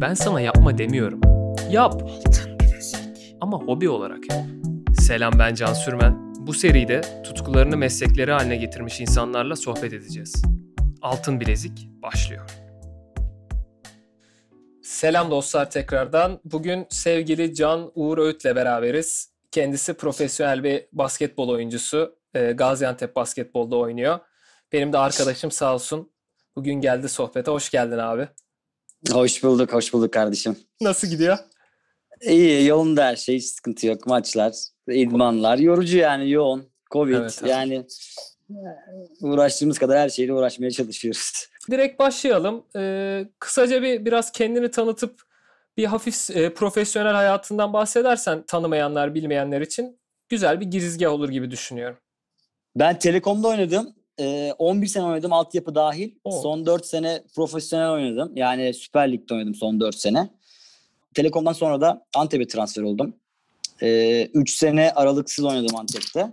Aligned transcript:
Ben 0.00 0.14
sana 0.14 0.40
yapma 0.40 0.78
demiyorum. 0.78 1.20
Yap. 1.70 2.10
Ama 3.40 3.58
hobi 3.58 3.88
olarak 3.88 4.30
yap. 4.30 4.44
Selam 5.00 5.32
ben 5.38 5.54
Can 5.54 5.72
Sürmen. 5.72 6.34
Bu 6.46 6.54
seride 6.54 7.22
tutkularını 7.24 7.76
meslekleri 7.76 8.32
haline 8.32 8.56
getirmiş 8.56 9.00
insanlarla 9.00 9.56
sohbet 9.56 9.92
edeceğiz. 9.92 10.42
Altın 11.02 11.40
Bilezik 11.40 11.88
başlıyor. 12.02 12.50
Selam 14.82 15.30
dostlar 15.30 15.70
tekrardan. 15.70 16.40
Bugün 16.44 16.86
sevgili 16.90 17.54
Can 17.54 17.92
Uğur 17.94 18.18
Öğüt'le 18.18 18.44
beraberiz. 18.44 19.32
Kendisi 19.50 19.94
profesyonel 19.94 20.64
bir 20.64 20.86
basketbol 20.92 21.48
oyuncusu. 21.48 22.16
Ee, 22.34 22.52
Gaziantep 22.52 23.16
basketbolda 23.16 23.76
oynuyor. 23.76 24.18
Benim 24.72 24.92
de 24.92 24.98
arkadaşım 24.98 25.50
sağ 25.50 25.74
olsun. 25.74 26.10
Bugün 26.56 26.74
geldi 26.74 27.08
sohbete. 27.08 27.50
Hoş 27.50 27.70
geldin 27.70 27.98
abi. 27.98 28.28
Hoş 29.08 29.42
bulduk, 29.42 29.72
hoş 29.72 29.92
bulduk 29.92 30.12
kardeşim. 30.12 30.56
Nasıl 30.80 31.08
gidiyor? 31.08 31.38
İyi, 32.22 32.66
yolunda 32.66 33.04
her 33.04 33.16
şey, 33.16 33.36
hiç 33.36 33.44
sıkıntı 33.44 33.86
yok. 33.86 34.06
Maçlar, 34.06 34.54
idmanlar, 34.88 35.58
yorucu 35.58 35.98
yani 35.98 36.30
yoğun. 36.30 36.70
Covid 36.90 37.14
Evet, 37.14 37.42
yani 37.46 37.86
uğraştığımız 39.20 39.78
kadar 39.78 39.98
her 39.98 40.08
şeyle 40.08 40.32
uğraşmaya 40.32 40.70
çalışıyoruz. 40.70 41.48
Direkt 41.70 41.98
başlayalım. 41.98 42.64
Ee, 42.76 43.28
kısaca 43.38 43.82
bir 43.82 44.04
biraz 44.04 44.32
kendini 44.32 44.70
tanıtıp 44.70 45.22
bir 45.76 45.84
hafif 45.84 46.30
e, 46.30 46.54
profesyonel 46.54 47.12
hayatından 47.14 47.72
bahsedersen 47.72 48.42
tanımayanlar, 48.46 49.14
bilmeyenler 49.14 49.60
için 49.60 49.98
güzel 50.28 50.60
bir 50.60 50.66
girizgah 50.66 51.12
olur 51.12 51.28
gibi 51.28 51.50
düşünüyorum. 51.50 51.96
Ben 52.76 52.98
Telekom'da 52.98 53.48
oynadım. 53.48 53.94
Ee, 54.20 54.54
11 54.58 54.86
sene 54.86 55.04
oynadım 55.04 55.32
altyapı 55.32 55.74
dahil. 55.74 56.10
Oo. 56.24 56.42
Son 56.42 56.66
4 56.66 56.86
sene 56.86 57.22
profesyonel 57.34 57.90
oynadım. 57.90 58.32
Yani 58.36 58.74
Süper 58.74 59.12
Lig'de 59.12 59.34
oynadım 59.34 59.54
son 59.54 59.80
4 59.80 59.94
sene. 59.94 60.30
Telekom'dan 61.14 61.52
sonra 61.52 61.80
da 61.80 62.06
Antep'e 62.14 62.46
transfer 62.46 62.82
oldum. 62.82 63.14
3 63.82 64.54
sene 64.54 64.92
aralıksız 64.92 65.44
oynadım 65.44 65.76
Antep'te. 65.76 66.32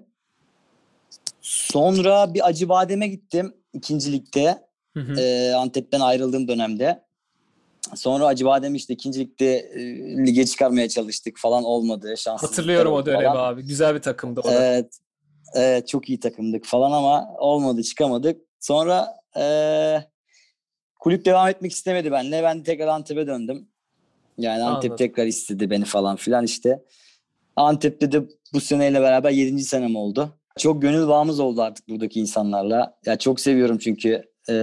Sonra 1.42 2.34
bir 2.34 2.48
Acıbadem'e 2.48 3.08
gittim 3.08 3.53
ikinci 3.73 4.11
ligde. 4.11 4.67
Hı 4.94 5.00
hı. 5.00 5.22
Ee, 5.22 5.54
Antep'ten 5.54 6.00
ayrıldığım 6.00 6.48
dönemde. 6.48 7.04
Sonra 7.95 8.26
Acıbadem 8.26 8.76
işte 8.76 8.94
ikinci 8.94 9.20
ligde 9.20 9.58
e, 9.58 9.80
lige 10.26 10.45
çıkarmaya 10.45 10.89
çalıştık 10.89 11.38
falan 11.38 11.64
olmadı. 11.64 12.08
Şanssızlıklar 12.17 12.50
Hatırlıyorum 12.50 12.94
o 12.94 13.06
dönemi 13.06 13.23
falan. 13.23 13.54
abi. 13.54 13.64
Güzel 13.64 13.95
bir 13.95 14.02
takımdı 14.02 14.42
o. 14.44 14.50
Evet, 14.52 14.98
evet 15.53 15.88
çok 15.88 16.09
iyi 16.09 16.20
takımdık 16.20 16.66
falan 16.66 16.92
ama 16.92 17.36
olmadı 17.38 17.84
çıkamadık. 17.84 18.42
Sonra 18.59 19.08
e, 19.40 19.44
kulüp 21.00 21.26
devam 21.26 21.48
etmek 21.48 21.72
istemedi 21.72 22.12
benimle. 22.12 22.44
Ben 22.44 22.64
tekrar 22.64 22.88
Antep'e 22.88 23.28
döndüm. 23.28 23.70
Yani 24.38 24.64
Antep 24.64 24.92
Anladım. 24.92 24.95
tekrar 24.98 25.26
istedi 25.26 25.70
beni 25.70 25.86
falan 25.86 26.16
filan 26.16 26.45
işte. 26.45 26.84
Antep'te 27.56 28.12
de 28.12 28.22
bu 28.54 28.62
seneyle 28.62 29.02
beraber 29.02 29.31
7. 29.31 29.59
senem 29.59 29.95
oldu. 29.95 30.39
Çok 30.58 30.81
gönül 30.81 31.08
bağımız 31.08 31.39
oldu 31.39 31.61
artık 31.61 31.89
buradaki 31.89 32.20
insanlarla. 32.20 32.98
Ya 33.06 33.17
çok 33.17 33.39
seviyorum 33.39 33.78
çünkü 33.78 34.23
e, 34.50 34.54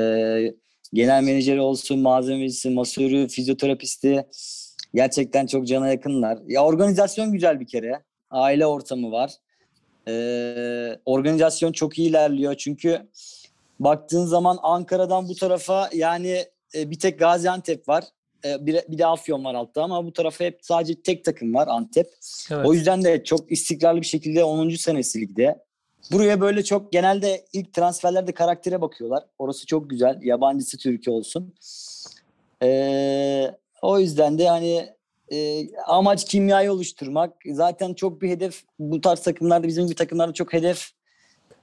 genel 0.93 1.23
menajeri 1.23 1.61
olsun, 1.61 1.99
malzemecisi, 1.99 2.71
masörü, 2.71 3.29
fizyoterapisti 3.29 4.27
gerçekten 4.95 5.47
çok 5.47 5.67
cana 5.67 5.89
yakınlar. 5.89 6.39
Ya 6.47 6.65
organizasyon 6.65 7.33
güzel 7.33 7.61
bir 7.61 7.67
kere. 7.67 8.03
Aile 8.31 8.67
ortamı 8.67 9.13
var. 9.13 9.31
Ee, 10.09 10.99
organizasyon 11.05 11.73
çok 11.73 11.99
iyi 11.99 12.09
ilerliyor 12.09 12.55
çünkü 12.55 13.09
baktığın 13.81 14.27
zaman 14.27 14.59
Ankara'dan 14.63 15.29
bu 15.29 15.35
tarafa 15.35 15.91
yani 15.93 16.45
e, 16.75 16.91
bir 16.91 16.99
tek 16.99 17.19
Gaziantep 17.19 17.89
var. 17.89 18.05
E, 18.45 18.67
bir, 18.67 18.81
bir 18.89 18.99
de 18.99 19.07
Afyon 19.07 19.45
var 19.45 19.55
altta 19.55 19.83
ama 19.83 20.05
bu 20.07 20.13
tarafa 20.13 20.45
hep 20.45 20.59
sadece 20.63 21.03
tek 21.03 21.25
takım 21.25 21.55
var 21.55 21.69
Antep. 21.69 22.07
Evet. 22.51 22.67
O 22.67 22.75
yüzden 22.75 23.05
de 23.05 23.25
çok 23.25 23.53
istikrarlı 23.53 24.01
bir 24.01 24.07
şekilde 24.07 24.45
10. 24.45 24.69
senesi 24.69 25.21
ligde. 25.21 25.65
Buraya 26.13 26.41
böyle 26.41 26.65
çok 26.65 26.93
genelde 26.93 27.45
ilk 27.53 27.73
transferlerde 27.73 28.33
karaktere 28.33 28.81
bakıyorlar. 28.81 29.25
Orası 29.39 29.67
çok 29.67 29.91
güzel. 29.91 30.19
Yabancısı 30.23 30.79
Türkiye 30.79 31.17
olsun. 31.17 31.55
Ee, 32.63 33.55
o 33.83 33.99
yüzden 33.99 34.39
de 34.39 34.49
hani 34.49 34.89
e, 35.33 35.67
amaç 35.87 36.25
kimyayı 36.25 36.73
oluşturmak. 36.73 37.33
Zaten 37.47 37.95
çok 37.95 38.23
bir 38.23 38.29
hedef 38.29 38.63
bu 38.79 39.01
tarz 39.01 39.21
takımlarda 39.21 39.67
bizim 39.69 39.85
gibi 39.87 39.95
takımlarda 39.95 40.33
çok 40.33 40.53
hedef. 40.53 40.91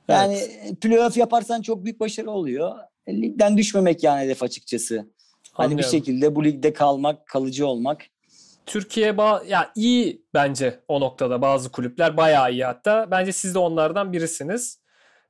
Yani 0.07 0.39
playoff 0.81 1.17
yaparsan 1.17 1.61
çok 1.61 1.83
büyük 1.85 1.99
başarı 1.99 2.31
oluyor. 2.31 2.75
E, 3.07 3.21
Ligden 3.21 3.57
düşmemek 3.57 4.03
yani 4.03 4.21
hedef 4.23 4.43
açıkçası. 4.43 4.95
Hani 5.53 5.67
bir 5.67 5.71
Anlıyorum. 5.73 5.91
şekilde 5.91 6.35
bu 6.35 6.43
ligde 6.43 6.73
kalmak, 6.73 7.27
kalıcı 7.27 7.67
olmak. 7.67 8.01
Türkiye 8.65 9.11
ba- 9.11 9.47
ya 9.47 9.71
iyi 9.75 10.25
bence 10.33 10.79
o 10.87 10.99
noktada 10.99 11.41
bazı 11.41 11.71
kulüpler 11.71 12.17
bayağı 12.17 12.51
iyi 12.51 12.65
hatta. 12.65 13.11
Bence 13.11 13.31
siz 13.31 13.55
de 13.55 13.59
onlardan 13.59 14.13
birisiniz. 14.13 14.79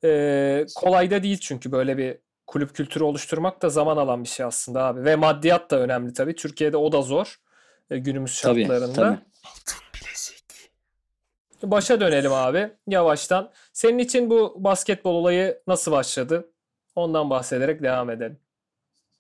Ee, 0.03 0.65
kolay 0.75 1.11
da 1.11 1.23
değil 1.23 1.37
çünkü 1.37 1.71
böyle 1.71 1.97
bir 1.97 2.17
kulüp 2.47 2.75
kültürü 2.75 3.03
oluşturmak 3.03 3.61
da 3.61 3.69
zaman 3.69 3.97
alan 3.97 4.23
bir 4.23 4.29
şey 4.29 4.45
aslında 4.45 4.83
abi. 4.85 5.05
Ve 5.05 5.15
maddiyat 5.15 5.71
da 5.71 5.79
önemli 5.79 6.13
tabii. 6.13 6.35
Türkiye'de 6.35 6.77
o 6.77 6.91
da 6.91 7.01
zor 7.01 7.35
günümüz 7.97 8.41
Tabii, 8.41 8.61
şartlarında. 8.61 8.95
tabii. 8.95 9.17
Başa 11.71 11.99
dönelim 11.99 12.33
abi 12.33 12.69
yavaştan. 12.87 13.51
Senin 13.73 13.97
için 13.97 14.29
bu 14.29 14.55
basketbol 14.57 15.15
olayı 15.15 15.61
nasıl 15.67 15.91
başladı? 15.91 16.51
Ondan 16.95 17.29
bahsederek 17.29 17.83
devam 17.83 18.09
edelim. 18.09 18.39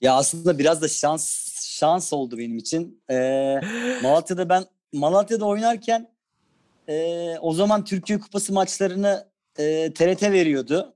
Ya 0.01 0.15
aslında 0.15 0.59
biraz 0.59 0.81
da 0.81 0.87
şans 0.87 1.51
şans 1.79 2.13
oldu 2.13 2.37
benim 2.37 2.57
için. 2.57 3.03
Ee, 3.09 3.59
Malatya'da 4.03 4.49
ben 4.49 4.65
Malatya'da 4.93 5.45
oynarken 5.45 6.11
e, 6.89 7.37
o 7.41 7.53
zaman 7.53 7.83
Türkiye 7.85 8.19
Kupası 8.19 8.53
maçlarını 8.53 9.27
e, 9.59 9.93
TRT 9.93 10.23
veriyordu. 10.23 10.95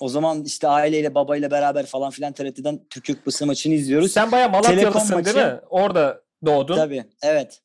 O 0.00 0.08
zaman 0.08 0.44
işte 0.44 0.68
aileyle 0.68 1.14
babayla 1.14 1.50
beraber 1.50 1.86
falan 1.86 2.10
filan 2.10 2.32
TRT'den 2.32 2.80
Türkiye 2.90 3.18
Kupası 3.18 3.46
maçını 3.46 3.74
izliyoruz. 3.74 4.12
Sen 4.12 4.32
bayağı 4.32 4.50
Malatyalısın 4.50 5.08
Telekom 5.08 5.24
değil 5.24 5.46
mi? 5.46 5.60
Orada 5.70 6.22
doğdun. 6.44 6.76
Tabii. 6.76 7.04
Evet. 7.22 7.60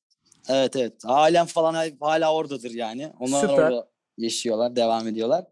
Evet 0.50 0.76
evet. 0.76 0.94
Ailem 1.06 1.46
falan 1.46 1.92
hala 2.00 2.34
oradadır 2.34 2.72
yani. 2.72 3.12
Onlar 3.20 3.42
Süper. 3.42 3.54
orada 3.54 3.88
yaşıyorlar, 4.18 4.76
devam 4.76 5.08
ediyorlar. 5.08 5.46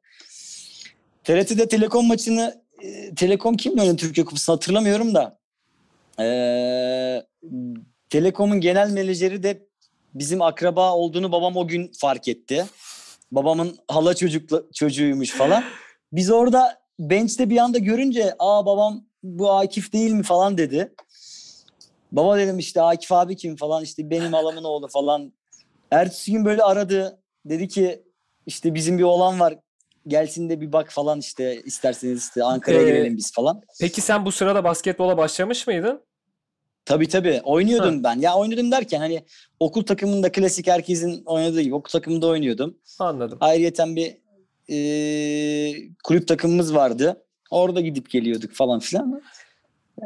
TRT'de 1.24 1.68
Telekom 1.68 2.08
maçını 2.08 2.63
e, 2.81 3.16
Telekom 3.16 3.58
kimle 3.58 3.81
oynadı 3.81 3.96
Türkiye 3.96 4.25
Kupası'nı 4.25 4.56
hatırlamıyorum 4.56 5.16
da. 5.16 5.40
Ee, 6.19 7.24
Telekom'un 8.09 8.62
genel 8.62 8.90
menajeri 8.90 9.44
de 9.44 9.68
bizim 10.13 10.41
akraba 10.41 10.94
olduğunu 10.94 11.31
babam 11.31 11.58
o 11.58 11.68
gün 11.68 11.91
fark 11.97 12.28
etti. 12.28 12.66
Babamın 13.31 13.78
hala 13.88 14.13
çocukla, 14.13 14.63
çocuğuymuş 14.74 15.31
falan. 15.31 15.63
Biz 16.12 16.31
orada 16.31 16.81
bench'te 17.00 17.50
bir 17.50 17.58
anda 17.58 17.78
görünce 17.78 18.35
aa 18.40 18.66
babam 18.66 19.06
bu 19.24 19.52
Akif 19.52 19.94
değil 19.94 20.12
mi 20.12 20.24
falan 20.24 20.58
dedi. 20.58 20.94
Baba 22.12 22.38
dedim 22.38 22.59
işte 22.59 22.81
Akif 22.81 23.12
abi 23.12 23.36
kim 23.36 23.56
falan 23.56 23.84
işte 23.84 24.09
benim 24.09 24.34
halamın 24.34 24.64
oğlu 24.64 24.88
falan. 24.88 25.34
Ertesi 25.92 26.31
gün 26.31 26.46
böyle 26.46 26.64
aradı. 26.64 27.20
Dedi 27.46 27.68
ki 27.68 28.03
işte 28.46 28.74
bizim 28.75 28.97
bir 28.97 29.03
oğlan 29.03 29.40
var. 29.40 29.56
Gelsin 30.08 30.50
de 30.50 30.62
bir 30.62 30.74
bak 30.74 30.92
falan 30.92 31.20
işte 31.20 31.62
isterseniz 31.66 32.24
işte 32.24 32.44
Ankara'ya 32.44 32.81
Ee, 32.81 32.86
girelim 32.86 33.18
biz 33.18 33.31
falan. 33.34 33.62
Peki 33.80 34.02
sen 34.02 34.25
bu 34.25 34.31
sırada 34.31 34.64
basketbola 34.64 35.18
başlamış 35.18 35.68
mıydın? 35.68 36.02
Tabii 36.86 37.08
tabii 37.08 37.42
oynuyordum 37.44 38.03
ben. 38.03 38.20
Ya 38.20 38.36
oynuyordum 38.36 38.72
derken 38.72 39.00
hani 39.00 39.24
okul 39.59 39.84
takımında 39.84 40.31
klasik 40.31 40.68
herkesin 40.68 41.24
oynadığı 41.26 41.62
gibi 41.62 41.76
okul 41.76 41.90
takımında 41.90 42.28
oynuyordum. 42.28 42.78
Anladım. 43.00 43.38
Ayrıyeten 43.41 43.96
bir 43.96 44.18
e, 44.70 44.78
kulüp 46.03 46.28
takımımız 46.28 46.76
vardı. 46.76 47.26
Orada 47.52 47.81
gidip 47.81 48.09
geliyorduk 48.09 48.53
falan 48.53 48.80
filan. 48.80 49.22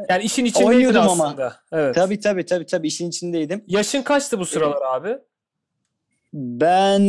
Yani 0.08 0.24
işin 0.24 0.44
içindeydin 0.44 0.76
Oynuyordum 0.76 1.08
ama. 1.08 1.26
aslında. 1.26 1.56
Evet. 1.72 1.94
Tabii 1.94 2.20
tabii 2.20 2.46
tabii 2.46 2.66
tabii 2.66 2.86
işin 2.86 3.08
içindeydim. 3.08 3.64
Yaşın 3.66 4.02
kaçtı 4.02 4.38
bu 4.38 4.46
sıralar 4.46 4.82
abi? 4.94 5.18
Ben 6.32 7.02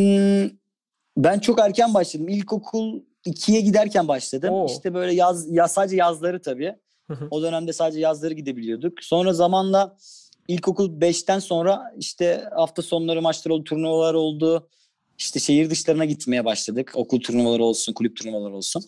ben 1.16 1.38
çok 1.38 1.60
erken 1.60 1.94
başladım. 1.94 2.28
İlkokul 2.28 3.00
2'ye 3.26 3.60
giderken 3.60 4.08
başladım. 4.08 4.54
Oo. 4.54 4.66
İşte 4.66 4.94
böyle 4.94 5.14
yaz 5.14 5.50
ya 5.50 5.68
sadece 5.68 5.96
yazları 5.96 6.42
tabii. 6.42 6.74
Hı 7.10 7.14
hı. 7.14 7.28
O 7.30 7.42
dönemde 7.42 7.72
sadece 7.72 8.00
yazları 8.00 8.34
gidebiliyorduk. 8.34 9.04
Sonra 9.04 9.32
zamanla 9.32 9.96
ilkokul 10.48 11.00
5'ten 11.00 11.38
sonra 11.38 11.94
işte 11.98 12.48
hafta 12.56 12.82
sonları 12.82 13.22
maçlar 13.22 13.50
oldu, 13.50 13.64
turnuvalar 13.64 14.14
oldu. 14.14 14.68
İşte 15.18 15.40
şehir 15.40 15.70
dışlarına 15.70 16.04
gitmeye 16.04 16.44
başladık. 16.44 16.92
Okul 16.94 17.20
turnuvaları 17.20 17.64
olsun, 17.64 17.92
kulüp 17.92 18.16
turnuvaları 18.16 18.54
olsun. 18.54 18.84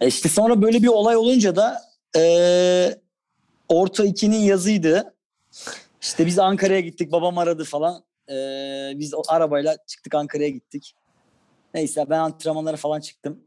E 0.00 0.06
işte 0.06 0.28
sonra 0.28 0.62
böyle 0.62 0.82
bir 0.82 0.88
olay 0.88 1.16
olunca 1.16 1.56
da 1.56 1.82
e, 2.16 3.00
orta 3.68 4.06
2'nin 4.06 4.38
yazıydı. 4.38 5.14
İşte 6.00 6.26
biz 6.26 6.38
Ankara'ya 6.38 6.80
gittik. 6.80 7.12
Babam 7.12 7.38
aradı 7.38 7.64
falan. 7.64 8.04
E, 8.28 8.34
biz 8.94 9.14
o 9.14 9.22
arabayla 9.28 9.76
çıktık 9.86 10.14
Ankara'ya 10.14 10.48
gittik. 10.48 10.94
Neyse 11.74 12.06
ben 12.10 12.18
antrenmanlara 12.18 12.76
falan 12.76 13.00
çıktım. 13.00 13.40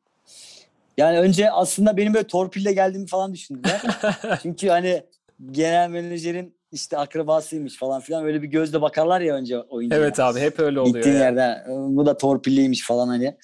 Yani 0.97 1.19
önce 1.19 1.51
aslında 1.51 1.97
benim 1.97 2.13
böyle 2.13 2.27
torpille 2.27 2.73
geldiğimi 2.73 3.07
falan 3.07 3.33
düşündüler. 3.33 3.81
Çünkü 4.41 4.69
hani 4.69 5.03
genel 5.51 5.89
menajerin 5.89 6.59
işte 6.71 6.97
akrabasıymış 6.97 7.77
falan 7.77 8.01
filan 8.01 8.25
öyle 8.25 8.41
bir 8.41 8.47
gözle 8.47 8.81
bakarlar 8.81 9.21
ya 9.21 9.35
önce 9.35 9.59
oyuncu. 9.59 9.95
Evet 9.95 10.19
abi 10.19 10.39
hep 10.39 10.59
öyle 10.59 10.79
oluyor. 10.79 10.95
Gittiğin 10.95 11.15
yani. 11.15 11.23
yerde 11.23 11.65
bu 11.69 12.05
da 12.05 12.17
torpilliymiş 12.17 12.87
falan 12.87 13.07
hani. 13.07 13.37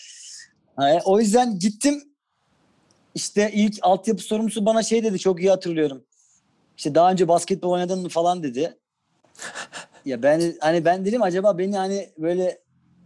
O 1.06 1.20
yüzden 1.20 1.60
gittim 1.60 2.04
işte 3.16 3.52
ilk 3.54 3.78
altyapı 3.82 4.22
sorumlusu 4.22 4.66
bana 4.66 4.84
şey 4.84 5.04
dedi 5.04 5.20
çok 5.20 5.40
iyi 5.40 5.50
hatırlıyorum. 5.50 6.04
İşte 6.78 6.96
daha 6.96 7.12
önce 7.12 7.28
basketbol 7.28 7.72
oynadın 7.72 8.10
falan 8.10 8.44
dedi. 8.44 8.78
ya 10.06 10.24
ben 10.24 10.54
hani 10.60 10.86
ben 10.86 11.06
dedim 11.06 11.22
acaba 11.22 11.58
beni 11.58 11.78
hani 11.78 12.10
böyle 12.18 12.60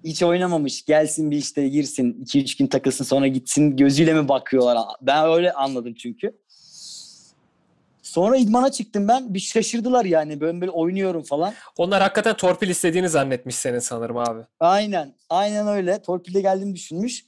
hiç 0.04 0.24
oynamamış 0.24 0.86
gelsin 0.86 1.32
bir 1.32 1.38
işte 1.38 1.68
girsin 1.68 2.26
2-3 2.26 2.58
gün 2.58 2.68
takılsın 2.68 3.04
sonra 3.04 3.28
gitsin 3.28 3.78
gözüyle 3.78 4.14
mi 4.14 4.30
bakıyorlar? 4.30 4.78
Ben 5.02 5.26
öyle 5.26 5.54
anladım 5.54 5.94
çünkü. 5.94 6.40
Sonra 8.02 8.38
idmana 8.38 8.72
çıktım 8.72 9.08
ben. 9.08 9.34
Bir 9.34 9.40
şaşırdılar 9.40 10.06
yani. 10.06 10.42
Ben 10.42 10.62
böyle 10.62 10.72
oynuyorum 10.72 11.24
falan. 11.24 11.54
Onlar 11.78 12.02
hakikaten 12.02 12.36
torpil 12.38 12.70
istediğini 12.70 13.10
zannetmiş 13.10 13.56
senin 13.56 13.80
sanırım 13.80 14.18
abi. 14.18 14.42
Aynen. 14.60 15.16
Aynen 15.30 15.68
öyle. 15.68 16.02
Torpilde 16.02 16.42
geldiğimi 16.42 16.76
düşünmüş. 16.76 17.26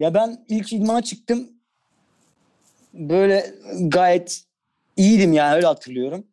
Ya 0.00 0.14
ben 0.14 0.44
ilk 0.48 0.72
idmana 0.72 1.02
çıktım. 1.02 1.57
Böyle 2.94 3.54
gayet 3.80 4.42
iyiydim 4.96 5.32
yani 5.32 5.56
öyle 5.56 5.66
hatırlıyorum. 5.66 6.26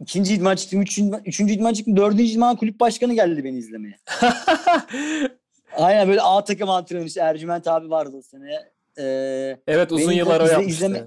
İkinci 0.00 0.34
idman 0.34 0.56
çıktım. 0.56 0.82
Üçüncü, 0.82 1.16
üçüncü 1.24 1.52
idman 1.54 1.72
çıktım. 1.72 1.96
Dördüncü 1.96 2.24
idman 2.24 2.56
kulüp 2.56 2.80
başkanı 2.80 3.14
geldi 3.14 3.44
beni 3.44 3.58
izlemeye. 3.58 3.98
Aynen 5.76 6.08
böyle 6.08 6.22
A 6.22 6.44
takım 6.44 6.70
antrenörü 6.70 7.18
Ercüment 7.20 7.68
abi 7.68 7.90
vardı 7.90 8.16
o 8.16 8.22
sene. 8.22 8.70
Ee, 8.98 9.56
evet 9.66 9.92
uzun 9.92 10.12
yıllar 10.12 10.40
o 10.40 10.44
izle- 10.44 10.52
yapmıştı. 10.52 10.84
izleme- 10.86 11.06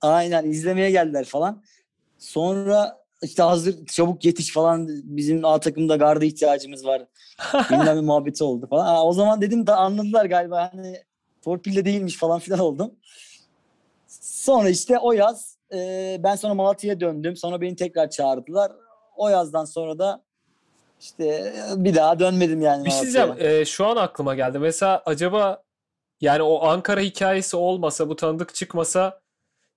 aynen 0.00 0.44
izlemeye 0.50 0.90
geldiler 0.90 1.24
falan. 1.24 1.62
Sonra 2.18 2.98
işte 3.22 3.42
hazır 3.42 3.86
çabuk 3.86 4.24
yetiş 4.24 4.52
falan 4.52 4.88
bizim 4.88 5.44
A 5.44 5.60
takımda 5.60 5.96
garda 5.96 6.24
ihtiyacımız 6.24 6.84
var. 6.84 7.02
Bilmem 7.70 7.96
ne 7.96 8.00
muhabbeti 8.00 8.44
oldu 8.44 8.66
falan. 8.70 8.86
Aa, 8.86 9.04
o 9.04 9.12
zaman 9.12 9.40
dedim 9.40 9.66
da 9.66 9.76
anladılar 9.76 10.24
galiba 10.26 10.70
hani 10.72 10.96
torpilde 11.42 11.84
değilmiş 11.84 12.16
falan 12.16 12.38
filan 12.38 12.60
oldum. 12.60 12.94
Sonra 14.48 14.68
işte 14.68 14.98
o 14.98 15.12
yaz 15.12 15.58
e, 15.74 16.16
ben 16.20 16.36
sonra 16.36 16.54
Malatya'ya 16.54 17.00
döndüm. 17.00 17.36
Sonra 17.36 17.60
beni 17.60 17.76
tekrar 17.76 18.10
çağırdılar. 18.10 18.72
O 19.16 19.28
yazdan 19.28 19.64
sonra 19.64 19.98
da 19.98 20.24
işte 21.00 21.54
bir 21.76 21.94
daha 21.94 22.18
dönmedim 22.18 22.60
yani 22.60 22.84
Bir 22.84 22.90
şey 22.90 23.02
diyeceğim. 23.02 23.34
e, 23.38 23.64
şu 23.64 23.86
an 23.86 23.96
aklıma 23.96 24.34
geldi. 24.34 24.58
Mesela 24.58 25.02
acaba 25.06 25.62
yani 26.20 26.42
o 26.42 26.66
Ankara 26.66 27.00
hikayesi 27.00 27.56
olmasa, 27.56 28.08
bu 28.08 28.16
tanıdık 28.16 28.54
çıkmasa 28.54 29.20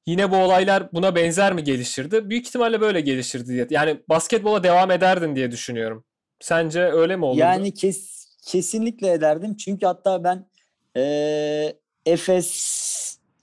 yine 0.06 0.32
bu 0.32 0.36
olaylar 0.36 0.94
buna 0.94 1.16
benzer 1.16 1.54
mi 1.54 1.64
gelişirdi? 1.64 2.30
Büyük 2.30 2.48
ihtimalle 2.48 2.82
böyle 2.82 3.02
gelişirdi 3.02 3.48
diye. 3.48 3.68
Yani 3.70 4.02
basketbola 4.10 4.64
devam 4.64 4.92
ederdin 4.92 5.36
diye 5.36 5.52
düşünüyorum. 5.52 6.04
Sence 6.40 6.82
öyle 6.82 7.16
mi 7.16 7.26
olurdu? 7.26 7.40
Yani 7.40 7.74
kes, 7.74 8.28
kesinlikle 8.46 9.12
ederdim. 9.12 9.58
Çünkü 9.58 9.86
hatta 9.86 10.24
ben 10.24 10.46
eee 10.96 11.78
Efes 12.06 12.82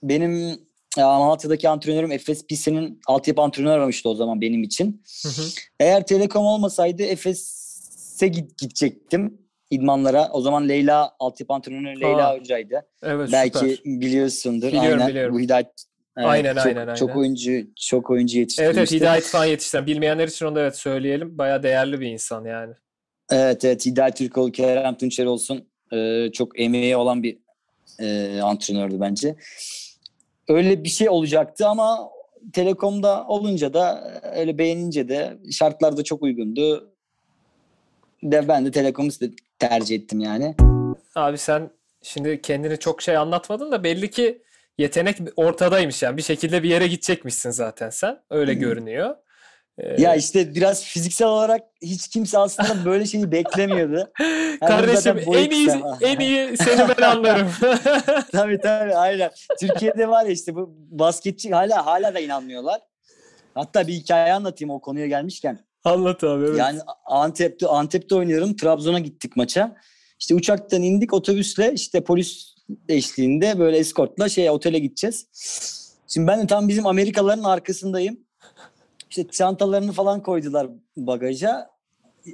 benim 0.03 0.49
e, 0.49 0.68
Malatya'daki 1.03 1.69
antrenörüm 1.69 2.11
Efes 2.11 2.47
Pilsen'in 2.47 2.99
altyapı 3.07 3.41
antrenörü 3.41 3.71
aramıştı 3.71 4.09
o 4.09 4.15
zaman 4.15 4.41
benim 4.41 4.63
için. 4.63 5.01
Hı 5.23 5.29
hı. 5.29 5.45
Eğer 5.79 6.05
Telekom 6.05 6.45
olmasaydı 6.45 7.03
Efes'e 7.03 8.27
git, 8.27 8.57
gidecektim 8.57 9.37
idmanlara. 9.71 10.29
O 10.31 10.41
zaman 10.41 10.69
Leyla 10.69 11.11
altyapı 11.19 11.53
antrenörü 11.53 12.01
Leyla 12.01 12.29
Ha, 12.29 12.35
Hoca'ydı. 12.39 12.81
Evet 13.03 13.29
Belki 13.31 13.59
süper. 13.59 14.01
biliyorsundur. 14.01 14.67
Biliyorum, 14.67 14.91
aynen. 14.93 15.07
biliyorum. 15.07 15.35
Bu 15.35 15.39
Hidayet 15.39 15.67
evet, 16.17 16.27
Aynen, 16.29 16.55
çok, 16.55 16.65
aynen, 16.65 16.95
Çok 16.95 17.09
aynen. 17.09 17.19
oyuncu 17.19 17.51
çok 17.75 18.09
oyuncu 18.09 18.37
Evet 18.37 18.41
yetiştirmişti. 18.41 18.79
evet 18.79 18.91
Hidayet 18.91 19.23
falan 19.23 19.45
yetiştiren. 19.45 19.85
Bilmeyenler 19.85 20.27
için 20.27 20.45
onu 20.45 20.55
da 20.55 20.61
evet 20.61 20.77
söyleyelim. 20.77 21.37
Bayağı 21.37 21.63
değerli 21.63 21.99
bir 21.99 22.07
insan 22.07 22.45
yani. 22.45 22.73
Evet 23.31 23.65
evet 23.65 23.85
Hidayet 23.85 24.15
Türkoğlu, 24.15 24.51
Kerem 24.51 24.97
Tunçer 24.97 25.25
olsun 25.25 25.67
e, 25.93 26.29
çok 26.33 26.59
emeği 26.59 26.95
olan 26.97 27.23
bir 27.23 27.37
e, 27.99 28.39
antrenördü 28.41 28.99
bence. 28.99 29.35
Öyle 30.49 30.83
bir 30.83 30.89
şey 30.89 31.09
olacaktı 31.09 31.67
ama 31.67 32.09
Telekom'da 32.53 33.27
olunca 33.27 33.73
da 33.73 34.13
öyle 34.35 34.57
beğenince 34.57 35.09
de 35.09 35.37
şartlar 35.51 35.97
da 35.97 36.03
çok 36.03 36.23
uygundu. 36.23 36.93
De 38.23 38.47
ben 38.47 38.65
de 38.65 38.71
Telekom'u 38.71 39.09
tercih 39.59 39.95
ettim 39.95 40.19
yani. 40.19 40.55
Abi 41.15 41.37
sen 41.37 41.69
şimdi 42.01 42.41
kendini 42.41 42.79
çok 42.79 43.01
şey 43.01 43.17
anlatmadın 43.17 43.71
da 43.71 43.83
belli 43.83 44.09
ki 44.09 44.41
yetenek 44.77 45.17
ortadaymış 45.35 46.03
yani. 46.03 46.17
Bir 46.17 46.21
şekilde 46.21 46.63
bir 46.63 46.69
yere 46.69 46.87
gidecekmişsin 46.87 47.51
zaten 47.51 47.89
sen. 47.89 48.19
Öyle 48.29 48.53
görünüyor. 48.53 49.15
Ee, 49.79 50.01
Ya 50.01 50.15
işte 50.15 50.55
biraz 50.55 50.83
fiziksel 50.83 51.27
olarak 51.27 51.61
hiç 51.81 52.07
kimse 52.07 52.37
aslında 52.37 52.69
böyle 52.85 53.05
şeyi 53.05 53.31
beklemiyordu. 53.31 54.11
Hani 54.59 54.59
kardeşim 54.59 55.17
en 55.17 55.49
iyi 55.49 55.69
en 56.01 56.19
iyi 56.19 56.57
seni 56.57 56.89
ben 56.97 57.01
anlarım. 57.03 57.47
tabii 58.31 58.59
tabii 58.61 58.95
aynen. 58.95 59.31
Türkiye'de 59.59 60.09
var 60.09 60.25
ya 60.25 60.31
işte 60.31 60.55
bu 60.55 60.75
basketçi 60.89 61.49
hala 61.51 61.85
hala 61.85 62.13
da 62.13 62.19
inanmıyorlar. 62.19 62.81
Hatta 63.53 63.87
bir 63.87 63.93
hikaye 63.93 64.33
anlatayım 64.33 64.69
o 64.69 64.81
konuya 64.81 65.07
gelmişken. 65.07 65.59
Anlat 65.83 66.23
abi 66.23 66.45
evet. 66.45 66.57
Yani 66.57 66.79
Antep'te 67.05 67.67
Antep'te 67.67 68.15
oynuyorum. 68.15 68.55
Trabzon'a 68.55 68.99
gittik 68.99 69.35
maça. 69.35 69.75
İşte 70.19 70.35
uçaktan 70.35 70.83
indik 70.83 71.13
otobüsle 71.13 71.73
işte 71.73 72.03
polis 72.03 72.55
eşliğinde 72.89 73.59
böyle 73.59 73.77
eskortla 73.77 74.29
şey 74.29 74.49
otele 74.49 74.79
gideceğiz. 74.79 75.27
Şimdi 76.07 76.27
ben 76.27 76.41
de 76.41 76.47
tam 76.47 76.67
bizim 76.67 76.87
Amerikalıların 76.87 77.43
arkasındayım. 77.43 78.28
İşte 79.09 79.27
çantalarını 79.27 79.91
falan 79.91 80.23
koydular 80.23 80.67
bagaja. 80.97 81.69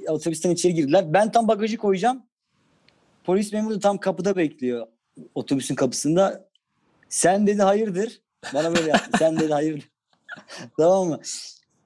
Otobüsten 0.08 0.50
içeri 0.50 0.74
girdiler. 0.74 1.12
Ben 1.12 1.32
tam 1.32 1.48
bagajı 1.48 1.76
koyacağım. 1.76 2.22
Polis 3.24 3.52
memuru 3.52 3.74
da 3.74 3.80
tam 3.80 3.98
kapıda 3.98 4.36
bekliyor. 4.36 4.86
Otobüsün 5.34 5.74
kapısında. 5.74 6.48
Sen 7.08 7.46
dedi 7.46 7.62
hayırdır. 7.62 8.20
Bana 8.54 8.74
böyle 8.74 8.90
yaptı. 8.90 9.18
Sen 9.18 9.40
dedi 9.40 9.52
hayırdır. 9.52 9.88
tamam 10.78 11.08
mı? 11.08 11.20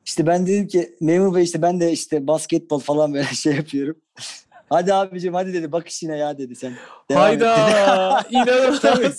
İşte 0.07 0.27
ben 0.27 0.47
dedim 0.47 0.69
ki 0.69 0.97
memur 1.01 1.35
bey 1.35 1.45
işte 1.45 1.63
ben 1.63 1.81
de 1.81 1.93
işte 1.93 2.27
basketbol 2.27 2.79
falan 2.79 3.15
böyle 3.15 3.25
şey 3.25 3.55
yapıyorum. 3.55 3.97
Hadi 4.71 4.95
abicim 4.95 5.35
hadi 5.35 5.53
dedi 5.53 5.73
bak 5.73 5.89
işine 5.89 6.17
ya 6.17 6.39
dedi 6.39 6.57
sen. 6.57 6.73
Devam. 7.11 7.23
Hayda 7.23 8.23
inanılmaz. 8.31 8.81
tabii. 8.81 9.11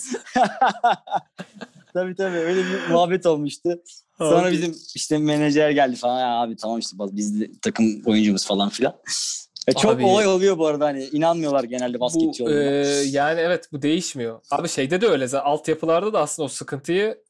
tabii 1.94 2.14
tabii 2.14 2.36
öyle 2.36 2.60
bir 2.60 2.88
muhabbet 2.90 3.26
olmuştu. 3.26 3.82
Sonra 4.18 4.46
Abi. 4.46 4.52
bizim 4.52 4.76
işte 4.94 5.18
menajer 5.18 5.70
geldi 5.70 5.96
falan 5.96 6.20
ya 6.20 6.26
abi 6.28 6.56
tamam 6.56 6.78
işte 6.78 6.96
biz 7.00 7.40
de 7.40 7.50
takım 7.62 8.02
oyuncumuz 8.06 8.46
falan 8.46 8.68
filan. 8.68 8.94
E 9.68 9.72
çok 9.72 9.92
Abi. 9.92 10.04
olay 10.04 10.26
oluyor 10.26 10.58
bu 10.58 10.66
arada 10.66 10.84
hani 10.84 11.04
inanmıyorlar 11.04 11.64
genelde 11.64 12.00
basketçi 12.00 12.42
olduğuna. 12.42 12.60
e, 12.60 12.86
yani 13.06 13.40
evet 13.40 13.68
bu 13.72 13.82
değişmiyor. 13.82 14.40
Abi 14.50 14.68
şeyde 14.68 15.00
de 15.00 15.06
öyle. 15.06 15.26
zaten 15.26 15.50
Altyapılarda 15.50 16.12
da 16.12 16.20
aslında 16.20 16.46
o 16.46 16.48
sıkıntıyı 16.48 17.22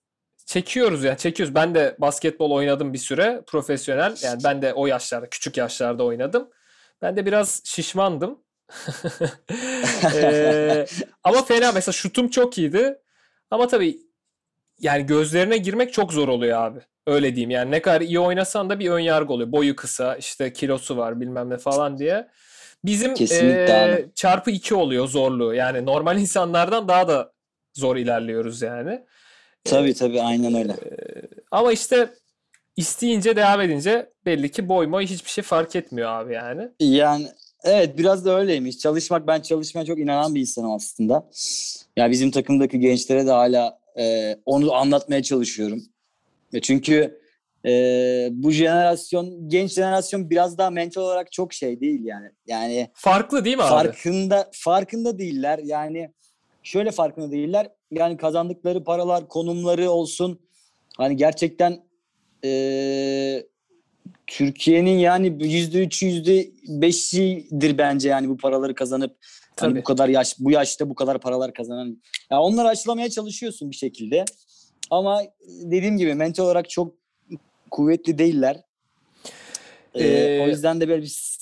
çekiyoruz 0.47 1.05
yani 1.05 1.19
çekiyoruz. 1.19 1.55
Ben 1.55 1.75
de 1.75 1.97
basketbol 1.99 2.51
oynadım 2.51 2.93
bir 2.93 2.99
süre 2.99 3.43
profesyonel. 3.47 4.17
Yani 4.23 4.45
ben 4.45 4.63
de 4.63 4.75
o 4.75 4.87
yaşlarda 4.87 5.29
küçük 5.31 5.57
yaşlarda 5.57 6.05
oynadım. 6.05 6.49
Ben 7.03 7.17
de 7.17 7.27
biraz 7.27 7.61
şişmandım. 7.65 8.39
E, 10.15 10.87
ama 11.25 11.43
fena 11.45 11.73
mesela 11.73 11.93
şutum 11.93 12.29
çok 12.29 12.59
iyiydi. 12.59 12.99
Ama 13.51 13.67
tabii 13.69 13.99
yani 14.81 15.07
gözlerine 15.07 15.57
girmek 15.57 15.93
çok 15.93 16.13
zor 16.13 16.29
oluyor 16.29 16.63
abi. 16.63 16.79
Öyle 17.07 17.35
diyeyim 17.37 17.51
yani 17.51 17.71
ne 17.71 17.83
kadar 17.83 18.01
iyi 18.01 18.21
oynasan 18.21 18.71
da 18.71 18.79
bir 18.79 18.91
ön 18.91 18.99
yargı 18.99 19.33
oluyor. 19.33 19.53
Boyu 19.53 19.77
kısa 19.77 20.17
işte 20.17 20.53
kilosu 20.53 20.97
var 20.97 21.21
bilmem 21.21 21.51
ne 21.51 21.59
falan 21.59 21.99
diye. 21.99 22.29
Bizim 22.85 23.15
Kesinlikle 23.15 23.75
abi. 23.75 24.07
çarpı 24.15 24.51
iki 24.51 24.75
oluyor 24.75 25.09
zorluğu. 25.09 25.55
Yani 25.55 25.87
normal 25.87 26.19
insanlardan 26.21 26.89
daha 26.89 27.09
da 27.09 27.33
zor 27.75 27.97
ilerliyoruz 27.97 28.63
yani. 28.63 29.03
tabii 29.65 29.95
tabii 29.95 30.23
aynen 30.23 30.55
öyle. 30.55 30.73
Eee, 30.73 31.23
ama 31.51 31.73
işte 31.73 32.11
isteyince 32.77 33.37
devam 33.37 33.61
edince 33.61 34.11
belli 34.27 34.51
ki 34.51 34.69
boy 34.69 34.87
moy 34.87 35.07
hiçbir 35.07 35.31
şey 35.31 35.45
fark 35.45 35.77
etmiyor 35.77 36.09
abi 36.09 36.35
yani. 36.35 36.69
Yani 36.81 37.29
evet 37.65 37.99
biraz 37.99 38.25
da 38.25 38.39
öyleymiş. 38.39 38.79
Çalışmak 38.79 39.27
ben 39.27 39.41
çalışmaya 39.41 39.85
çok 39.85 39.99
inanan 39.99 40.35
bir 40.35 40.41
insanım 40.41 40.73
aslında. 40.73 41.29
Ya 41.97 42.11
bizim 42.11 42.31
takımdaki 42.31 42.81
gençlere 42.81 43.27
de 43.27 43.31
hala 43.31 43.82
e, 43.99 44.37
onu 44.47 44.75
anlatmaya 44.75 45.23
çalışıyorum. 45.23 45.83
Ya 46.53 46.61
çünkü 46.61 47.21
e, 47.67 48.29
bu 48.33 48.51
jenerasyon 48.51 49.49
genç 49.49 49.73
jenerasyon 49.73 50.31
biraz 50.31 50.59
daha 50.59 50.71
mental 50.71 51.03
olarak 51.03 51.33
çok 51.33 51.53
şey 51.53 51.81
değil 51.81 52.05
yani. 52.05 52.31
Yani 52.47 52.91
Farklı 52.95 53.45
değil 53.45 53.57
mi 53.57 53.63
abi? 53.63 53.71
farkında 53.71 54.51
farkında 54.53 55.19
değiller. 55.19 55.61
Yani 55.65 56.11
şöyle 56.63 56.91
farkında 56.91 57.31
değiller. 57.31 57.69
Yani 57.91 58.17
kazandıkları 58.17 58.85
paralar, 58.85 59.29
konumları 59.29 59.91
olsun. 59.91 60.41
Hani 60.97 61.17
gerçekten 61.17 61.83
eee, 62.43 63.47
Türkiye'nin 64.27 64.99
yani 64.99 65.37
yüzde 65.41 65.83
üç, 65.85 66.03
yüzde 66.03 66.47
beşidir 66.69 67.79
bence 67.79 68.09
yani 68.09 68.29
bu 68.29 68.37
paraları 68.37 68.75
kazanıp 68.75 69.17
hani 69.61 69.71
Tabii. 69.71 69.81
bu 69.81 69.85
kadar 69.85 70.09
yaş, 70.09 70.35
bu 70.39 70.51
yaşta 70.51 70.91
bu 70.91 70.95
kadar 70.95 71.21
paralar 71.21 71.55
kazanan. 71.55 72.03
Ya 72.31 72.41
onları 72.41 72.69
aşılamaya 72.69 73.11
çalışıyorsun 73.11 73.71
bir 73.71 73.77
şekilde. 73.77 74.25
Ama 74.91 75.23
dediğim 75.47 75.97
gibi 75.97 76.15
mental 76.15 76.45
olarak 76.45 76.71
çok 76.71 76.95
kuvvetli 77.71 78.19
değiller. 78.19 78.61
Ee, 79.95 80.05
Ee, 80.05 80.41
o 80.45 80.49
yüzden 80.49 80.81
de 80.81 80.89
böyle 80.89 81.03
bir 81.03 81.39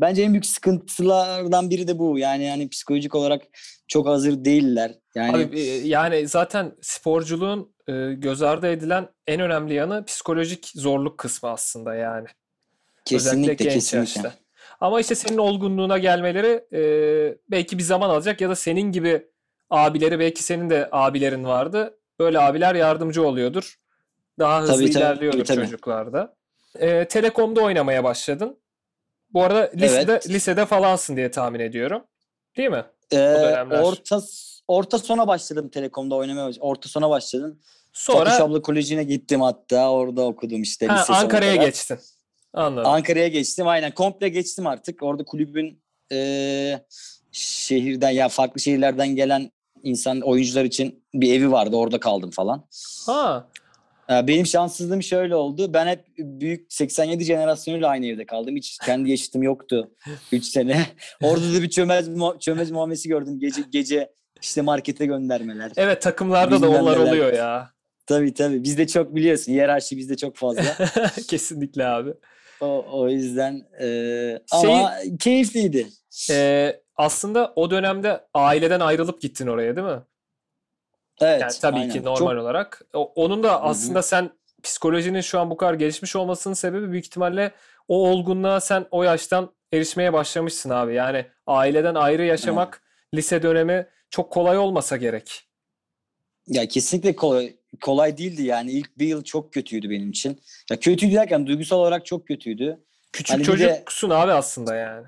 bence 0.00 0.22
en 0.22 0.32
büyük 0.32 0.46
sıkıntılardan 0.46 1.70
biri 1.70 1.88
de 1.88 1.98
bu. 1.98 2.18
Yani 2.18 2.44
yani 2.44 2.68
psikolojik 2.68 3.14
olarak 3.14 3.42
çok 3.88 4.06
hazır 4.06 4.44
değiller. 4.44 4.94
Yani 5.14 5.44
Abi, 5.44 5.60
e, 5.60 5.62
yani 5.86 6.28
zaten 6.28 6.72
sporculuğun 6.82 7.74
e, 7.88 7.92
göz 8.12 8.42
ardı 8.42 8.66
edilen 8.66 9.08
en 9.26 9.40
önemli 9.40 9.74
yanı 9.74 10.04
psikolojik 10.04 10.72
zorluk 10.74 11.18
kısmı 11.18 11.48
aslında 11.50 11.94
yani. 11.94 12.26
Özellikle 13.12 13.56
kesinlikle 13.56 13.64
genç 13.64 13.74
kesinlikle. 13.74 13.98
yaşta. 13.98 14.34
Ama 14.80 15.00
işte 15.00 15.14
senin 15.14 15.38
olgunluğuna 15.38 15.98
gelmeleri 15.98 16.64
e, 16.72 16.82
belki 17.50 17.78
bir 17.78 17.82
zaman 17.82 18.10
alacak 18.10 18.40
ya 18.40 18.50
da 18.50 18.56
senin 18.56 18.92
gibi 18.92 19.26
abileri 19.70 20.18
belki 20.18 20.42
senin 20.42 20.70
de 20.70 20.88
abilerin 20.92 21.44
vardı. 21.44 21.98
Böyle 22.18 22.38
abiler 22.38 22.74
yardımcı 22.74 23.26
oluyordur. 23.26 23.74
Daha 24.38 24.60
hızlı 24.62 24.74
Tabii, 24.74 24.90
tabii, 24.90 25.02
ilerliyordur 25.04 25.44
tabii. 25.44 25.64
çocuklarda. 25.64 26.34
E, 26.78 27.04
Telekom'da 27.04 27.60
oynamaya 27.60 28.04
başladın. 28.04 28.58
Bu 29.32 29.42
arada 29.42 29.70
lisede 29.76 30.12
Evet. 30.12 30.28
lisede 30.28 30.66
falansın 30.66 31.16
diye 31.16 31.30
tahmin 31.30 31.60
ediyorum. 31.60 32.02
Değil 32.56 32.70
mi? 32.70 32.84
Ee, 33.12 33.56
orta 33.82 34.20
orta 34.68 34.98
sona 34.98 35.26
başladım 35.26 35.68
Telekom'da 35.68 36.14
oynamaya. 36.14 36.50
Orta 36.60 36.88
sona 36.88 37.10
başladım. 37.10 37.58
Sonra 37.92 38.24
Fatih 38.24 38.38
Şablı 38.38 38.62
Koleji'ne 38.62 39.04
gittim 39.04 39.40
hatta. 39.40 39.90
Orada 39.90 40.22
okudum 40.22 40.62
işte 40.62 40.86
ha, 40.86 41.04
Ankara'ya 41.08 41.56
geçtin. 41.56 41.98
Anladım. 42.54 42.90
Ankara'ya 42.90 43.28
geçtim 43.28 43.68
aynen. 43.68 43.94
Komple 43.94 44.28
geçtim 44.28 44.66
artık. 44.66 45.02
Orada 45.02 45.24
kulübün 45.24 45.82
eee, 46.10 46.84
şehirden 47.32 48.10
ya 48.10 48.28
farklı 48.28 48.60
şehirlerden 48.60 49.08
gelen 49.08 49.50
insan 49.82 50.20
oyuncular 50.20 50.64
için 50.64 51.04
bir 51.14 51.32
evi 51.34 51.52
vardı. 51.52 51.76
Orada 51.76 52.00
kaldım 52.00 52.30
falan. 52.30 52.66
ha, 53.06 53.48
Ee, 54.10 54.26
Benim 54.26 54.46
şanssızlığım 54.46 55.02
şöyle 55.02 55.34
oldu. 55.34 55.74
Ben 55.74 55.86
hep 55.86 56.04
büyük 56.18 56.72
87 56.72 57.24
jenerasyonuyla 57.24 57.88
aynı 57.88 58.06
evde 58.06 58.26
kaldım. 58.26 58.56
Hiç 58.56 58.78
kendi 58.84 59.10
yaşıtım 59.10 59.42
yoktu 59.42 59.90
3 60.32 60.44
sene. 60.44 60.86
Orada 61.22 61.54
da 61.54 61.62
bir 61.62 61.70
çömez 61.70 62.08
çömez 62.40 62.70
muamelesi 62.70 63.08
gördüm. 63.08 63.38
Gece 63.40 63.62
gece 63.70 64.12
işte 64.42 64.60
markete 64.62 65.06
göndermeler. 65.06 65.72
evet 65.76 66.02
takımlarda 66.02 66.62
da 66.62 66.66
Bilmem 66.66 66.80
onlar 66.82 66.98
neler. 66.98 67.08
oluyor 67.08 67.32
ya. 67.32 67.70
Tabii 68.06 68.34
tabii. 68.34 68.62
Bizde 68.64 68.86
çok 68.86 69.14
biliyorsun. 69.14 69.52
Hiyerarşi 69.52 69.96
bizde 69.96 70.16
çok 70.16 70.36
fazla. 70.36 70.62
Kesinlikle 71.28 71.86
abi. 71.86 72.10
O, 72.60 72.84
o 72.92 73.08
yüzden 73.08 73.62
eee, 73.80 74.42
Şey- 74.60 74.74
ama 74.74 74.92
keyifliydi. 75.20 75.86
Ee, 76.30 76.80
aslında 76.96 77.52
o 77.56 77.70
dönemde 77.70 78.20
aileden 78.34 78.80
ayrılıp 78.80 79.20
gittin 79.20 79.46
oraya 79.46 79.76
değil 79.76 79.86
mi? 79.86 80.02
Evet. 81.20 81.40
Yani 81.40 81.52
tabii 81.60 81.78
aynen. 81.78 81.90
ki 81.92 82.04
normal 82.04 82.16
Çok- 82.18 82.42
olarak. 82.42 82.82
O- 82.94 83.12
onun 83.14 83.42
da 83.42 83.48
hı. 83.54 83.58
aslında 83.58 84.02
sen 84.02 84.30
psikolojinin 84.62 85.20
şu 85.20 85.40
an 85.40 85.50
bu 85.50 85.56
kadar 85.56 85.74
gelişmiş 85.74 86.16
olmasının 86.16 86.54
sebebi 86.54 86.92
büyük 86.92 87.06
ihtimalle 87.06 87.52
o 87.88 88.08
olgunluğa 88.10 88.60
sen 88.60 88.86
o 88.90 89.02
yaştan 89.02 89.52
erişmeye 89.72 90.12
başlamışsın 90.12 90.70
abi. 90.70 90.94
Yani 90.94 91.26
aileden 91.46 91.94
ayrı 91.94 92.24
yaşamak 92.24 92.82
lise 93.14 93.42
dönemi 93.42 93.86
çok 94.10 94.32
kolay 94.32 94.58
olmasa 94.58 94.96
gerek. 94.96 95.46
Ya 96.46 96.68
kesinlikle 96.68 97.16
kolay, 97.16 97.56
kolay 97.80 98.18
değildi 98.18 98.42
yani. 98.42 98.72
İlk 98.72 98.98
bir 98.98 99.06
yıl 99.06 99.22
çok 99.24 99.52
kötüydü 99.52 99.90
benim 99.90 100.10
için. 100.10 100.40
Ya 100.70 100.80
kötüydü 100.80 101.14
derken 101.14 101.46
duygusal 101.46 101.78
olarak 101.78 102.06
çok 102.06 102.26
kötüydü. 102.26 102.78
Küçük 103.12 103.30
Hani 103.36 103.42
bir 103.42 103.46
de- 103.58 103.68
çocuksun 103.74 104.10
abi 104.10 104.32
aslında 104.32 104.74
yani. 104.74 105.06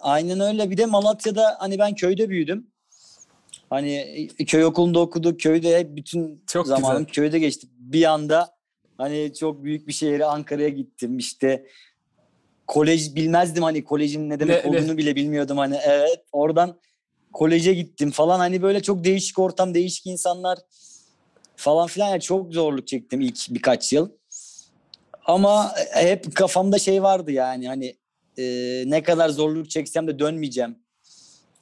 Aynen 0.00 0.40
öyle. 0.40 0.70
Bir 0.70 0.76
de 0.76 0.86
Malatya'da 0.86 1.56
hani 1.58 1.78
ben 1.78 1.94
köyde 1.94 2.28
büyüdüm. 2.28 2.66
Hani 3.70 3.92
e, 4.38 4.44
köy 4.44 4.64
okulunda 4.64 5.00
okuduk. 5.00 5.40
Köyde 5.40 5.78
hep 5.78 5.96
bütün 5.96 6.44
Çok 6.46 6.66
zamanım 6.66 6.98
güzel. 6.98 7.12
köyde 7.14 7.38
geçti. 7.38 7.66
Bir 7.78 8.04
anda 8.04 8.48
hani 8.98 9.32
çok 9.34 9.64
büyük 9.64 9.88
bir 9.88 9.92
şehre 9.92 10.24
Ankara'ya 10.24 10.68
gittim. 10.68 11.18
İşte 11.18 11.66
kolej 12.66 13.14
bilmezdim 13.14 13.62
hani 13.62 13.84
kolejin 13.84 14.30
ne 14.30 14.40
demek 14.40 14.64
Ne- 14.64 14.72
ne? 14.72 14.76
olduğunu 14.78 14.96
bile 14.96 15.16
bilmiyordum 15.16 15.58
hani. 15.58 15.78
Evet 15.84 16.24
oradan 16.32 16.80
koleje 17.32 17.74
gittim 17.74 18.10
falan. 18.10 18.38
Hani 18.38 18.62
böyle 18.62 18.82
çok 18.82 19.04
değişik 19.04 19.38
ortam, 19.38 19.74
değişik 19.74 20.06
insanlar 20.06 20.58
falan 21.60 21.86
filan. 21.86 22.08
Yani 22.08 22.20
çok 22.20 22.52
zorluk 22.54 22.86
çektim 22.86 23.20
ilk 23.20 23.38
birkaç 23.50 23.92
yıl. 23.92 24.08
Ama 25.26 25.72
hep 25.92 26.34
kafamda 26.34 26.78
şey 26.78 27.02
vardı 27.02 27.32
yani 27.32 27.68
hani 27.68 27.96
e, 28.38 28.44
ne 28.86 29.02
kadar 29.02 29.28
zorluk 29.28 29.70
çeksem 29.70 30.08
de 30.08 30.18
dönmeyeceğim. 30.18 30.78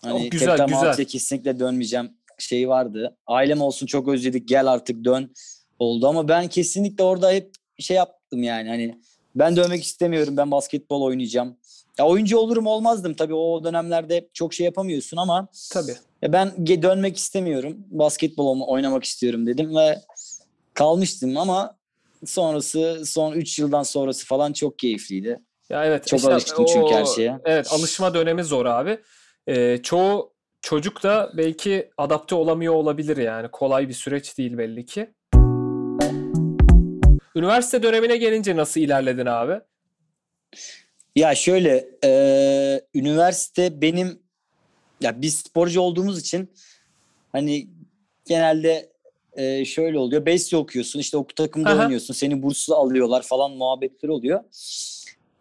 Hani 0.02 0.26
Oh, 0.26 0.30
güzel, 0.30 0.56
tekrar 0.56 0.90
güzel. 0.90 1.04
Kesinlikle 1.04 1.60
dönmeyeceğim 1.60 2.10
şeyi 2.38 2.68
vardı. 2.68 3.16
Ailem 3.26 3.60
olsun 3.60 3.86
çok 3.86 4.08
özledik 4.08 4.48
gel 4.48 4.66
artık 4.66 5.04
dön 5.04 5.32
oldu 5.78 6.08
ama 6.08 6.28
ben 6.28 6.48
kesinlikle 6.48 7.04
orada 7.04 7.32
hep 7.32 7.50
şey 7.78 7.96
yaptım 7.96 8.42
yani 8.42 8.68
hani 8.68 9.00
ben 9.34 9.56
dönmek 9.56 9.82
istemiyorum 9.82 10.36
ben 10.36 10.50
basketbol 10.50 11.02
oynayacağım. 11.02 11.58
Ya 11.98 12.06
oyuncu 12.06 12.38
olurum 12.38 12.66
olmazdım 12.66 13.14
tabii 13.14 13.34
o 13.34 13.64
dönemlerde 13.64 14.28
çok 14.32 14.54
şey 14.54 14.64
yapamıyorsun 14.64 15.16
ama 15.16 15.48
Tabii. 15.72 15.94
ya 16.22 16.32
ben 16.32 16.66
dönmek 16.66 17.16
istemiyorum. 17.16 17.76
Basketbol 17.90 18.60
oynamak 18.68 19.04
istiyorum 19.04 19.46
dedim 19.46 19.76
ve 19.76 19.98
kalmıştım 20.74 21.36
ama 21.36 21.76
sonrası 22.26 23.02
son 23.06 23.32
3 23.32 23.58
yıldan 23.58 23.82
sonrası 23.82 24.26
falan 24.26 24.52
çok 24.52 24.78
keyifliydi. 24.78 25.40
Ya 25.70 25.84
evet. 25.84 26.06
Çok 26.06 26.18
işte 26.18 26.32
alıştım 26.32 26.64
çünkü 26.64 26.94
her 26.94 27.02
o- 27.02 27.06
şeye. 27.14 27.38
Evet 27.44 27.66
alışma 27.72 28.14
dönemi 28.14 28.44
zor 28.44 28.66
abi. 28.66 28.98
Ee, 29.48 29.80
çoğu 29.82 30.34
çocuk 30.62 31.02
da 31.02 31.32
belki 31.36 31.90
adapte 31.98 32.34
olamıyor 32.34 32.74
olabilir 32.74 33.16
yani. 33.16 33.48
Kolay 33.52 33.88
bir 33.88 33.94
süreç 33.94 34.38
değil 34.38 34.58
belli 34.58 34.86
ki. 34.86 35.10
Üniversite 37.36 37.82
dönemine 37.82 38.16
gelince 38.16 38.56
nasıl 38.56 38.80
ilerledin 38.80 39.26
abi? 39.26 39.60
Ya 41.18 41.34
şöyle 41.34 41.88
e, 42.04 42.10
üniversite 42.94 43.80
benim 43.80 44.22
ya 45.00 45.22
biz 45.22 45.38
sporcu 45.38 45.80
olduğumuz 45.80 46.20
için 46.20 46.52
hani 47.32 47.68
genelde 48.24 48.92
e, 49.32 49.64
şöyle 49.64 49.98
oluyor. 49.98 50.26
Besyo 50.26 50.58
okuyorsun 50.58 50.98
işte 50.98 51.16
okul 51.16 51.34
takımda 51.34 51.70
Aha. 51.70 51.78
oynuyorsun. 51.78 52.14
Seni 52.14 52.42
burslu 52.42 52.74
alıyorlar 52.74 53.22
falan 53.22 53.50
muhabbetler 53.50 54.08
oluyor. 54.08 54.44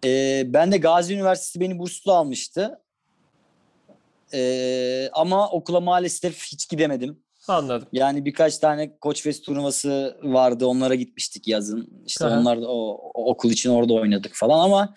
E, 0.05 0.43
ben 0.53 0.71
de 0.71 0.77
Gazi 0.77 1.13
Üniversitesi 1.13 1.59
beni 1.59 1.79
burslu 1.79 2.11
almıştı. 2.11 2.79
E, 4.33 5.09
ama 5.13 5.49
okula 5.49 5.79
maalesef 5.79 6.43
hiç 6.43 6.69
gidemedim. 6.69 7.23
Anladım. 7.47 7.87
Yani 7.91 8.25
birkaç 8.25 8.57
tane 8.57 8.97
Koç 8.97 9.23
Fest 9.23 9.45
turnuvası 9.45 10.17
vardı. 10.23 10.65
Onlara 10.65 10.95
gitmiştik 10.95 11.47
yazın. 11.47 12.03
İşte 12.05 12.25
Aha. 12.25 12.39
onlar 12.39 12.61
da 12.61 12.67
o, 12.67 13.11
o 13.13 13.31
okul 13.31 13.51
için 13.51 13.69
orada 13.69 13.93
oynadık 13.93 14.31
falan 14.35 14.59
ama 14.59 14.95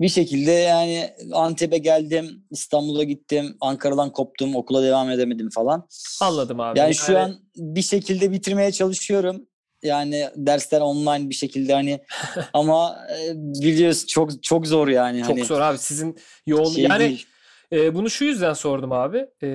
bir 0.00 0.08
şekilde 0.08 0.50
yani 0.50 1.10
Antep'e 1.32 1.78
geldim, 1.78 2.44
İstanbul'a 2.50 3.04
gittim, 3.04 3.56
Ankara'dan 3.60 4.12
koptum, 4.12 4.56
okula 4.56 4.82
devam 4.82 5.10
edemedim 5.10 5.50
falan. 5.50 5.88
Anladım 6.20 6.60
abi. 6.60 6.78
Yani 6.78 6.94
şu 6.94 7.18
an 7.18 7.38
bir 7.56 7.82
şekilde 7.82 8.32
bitirmeye 8.32 8.72
çalışıyorum. 8.72 9.46
Yani 9.82 10.28
dersler 10.36 10.80
online 10.80 11.30
bir 11.30 11.34
şekilde 11.34 11.72
hani 11.72 12.00
ama 12.52 13.06
e, 13.18 13.32
biliyorsun 13.36 14.06
çok 14.06 14.42
çok 14.42 14.66
zor 14.66 14.88
yani 14.88 15.20
çok 15.20 15.30
hani 15.30 15.44
zor 15.44 15.60
abi. 15.60 15.78
Sizin 15.78 16.18
yoğun 16.46 16.70
şey 16.70 16.84
yani 16.84 16.98
değil. 16.98 17.26
e, 17.72 17.94
bunu 17.94 18.10
şu 18.10 18.24
yüzden 18.24 18.52
sordum 18.52 18.92
abi. 18.92 19.26
E, 19.42 19.48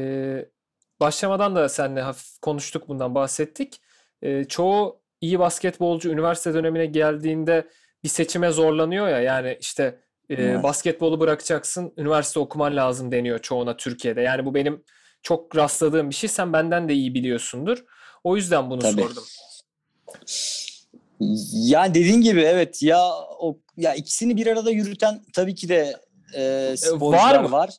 başlamadan 1.00 1.56
da 1.56 1.70
seninle 1.70 2.02
hafif 2.02 2.40
konuştuk 2.42 2.88
bundan 2.88 3.16
bahsettik. 3.16 3.82
E, 4.22 4.44
çoğu 4.44 5.02
iyi 5.22 5.40
basketbolcu 5.40 6.10
üniversite 6.10 6.54
dönemine 6.54 6.86
geldiğinde 6.86 7.68
bir 8.04 8.10
seçime 8.10 8.52
zorlanıyor 8.52 9.08
ya. 9.08 9.22
Yani 9.22 9.58
işte 9.62 10.00
e, 10.30 10.34
Evet. 10.34 10.64
basketbolu 10.64 11.20
bırakacaksın, 11.20 11.94
üniversite 11.98 12.40
okuman 12.40 12.76
lazım 12.76 13.12
deniyor 13.12 13.40
çoğuna 13.40 13.78
Türkiye'de. 13.78 14.22
Yani 14.22 14.46
bu 14.46 14.54
benim 14.56 14.84
çok 15.24 15.56
rastladığım 15.56 16.10
bir 16.10 16.16
şey. 16.16 16.30
Sen 16.30 16.54
benden 16.54 16.90
de 16.90 16.94
iyi 16.94 17.14
biliyorsundur. 17.14 17.86
O 18.24 18.36
yüzden 18.36 18.70
bunu 18.70 18.82
Tabii. 18.82 19.02
sordum. 19.02 19.24
Yani 21.54 21.94
dediğin 21.94 22.22
gibi 22.22 22.42
evet 22.42 22.84
ya 22.84 23.00
o 23.40 23.60
ya 23.78 23.94
ikisini 23.94 24.38
bir 24.38 24.48
arada 24.48 24.72
yürüten 24.72 25.22
tabii 25.34 25.56
ki 25.56 25.70
de 25.70 25.96
e, 26.36 26.74
sporcular 26.78 27.44
mı? 27.44 27.52
var. 27.52 27.70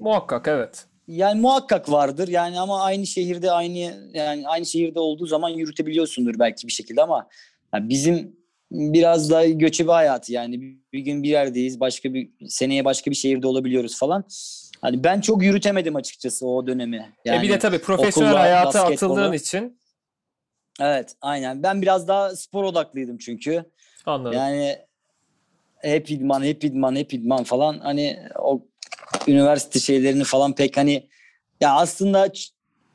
Muhakkak 0.00 0.48
evet. 0.48 0.86
Yani 1.08 1.40
muhakkak 1.40 1.90
vardır. 1.90 2.28
Yani 2.28 2.60
ama 2.60 2.82
aynı 2.82 3.06
şehirde 3.06 3.50
aynı 3.50 4.10
yani 4.14 4.48
aynı 4.48 4.66
şehirde 4.66 5.00
olduğu 5.00 5.26
zaman 5.26 5.48
yürütebiliyorsundur 5.48 6.38
belki 6.38 6.66
bir 6.66 6.72
şekilde 6.72 7.02
ama 7.02 7.28
yani 7.74 7.88
bizim 7.88 8.36
biraz 8.70 9.30
da 9.30 9.46
göçebe 9.46 9.92
hayatı 9.92 10.32
yani 10.32 10.60
bir, 10.92 10.98
gün 10.98 11.22
bir 11.22 11.28
yerdeyiz 11.28 11.80
başka 11.80 12.14
bir 12.14 12.30
seneye 12.48 12.84
başka 12.84 13.10
bir 13.10 13.16
şehirde 13.16 13.46
olabiliyoruz 13.46 13.98
falan. 13.98 14.24
Hani 14.80 15.04
ben 15.04 15.20
çok 15.20 15.42
yürütemedim 15.42 15.96
açıkçası 15.96 16.46
o 16.46 16.66
dönemi. 16.66 17.12
Yani 17.24 17.38
e 17.38 17.42
bir 17.42 17.48
de 17.48 17.58
tabii 17.58 17.78
profesyonel 17.78 18.30
okulla 18.30 18.42
hayata 18.42 18.78
basketbolu- 18.78 18.92
atıldığın 18.92 19.32
için 19.32 19.80
evet 20.80 21.16
aynen. 21.20 21.62
Ben 21.62 21.82
biraz 21.82 22.08
daha 22.08 22.36
spor 22.36 22.64
odaklıydım 22.64 23.18
çünkü. 23.18 23.64
anladım. 24.06 24.38
Yani 24.38 24.78
hep 25.76 26.10
idman, 26.10 26.42
hep 26.42 26.64
idman, 26.64 26.96
hep 26.96 27.14
idman 27.14 27.44
falan 27.44 27.78
hani 27.78 28.18
o 28.38 28.66
üniversite 29.26 29.78
şeylerini 29.78 30.24
falan 30.24 30.54
pek 30.54 30.76
hani 30.76 31.08
ya 31.60 31.74
aslında 31.74 32.32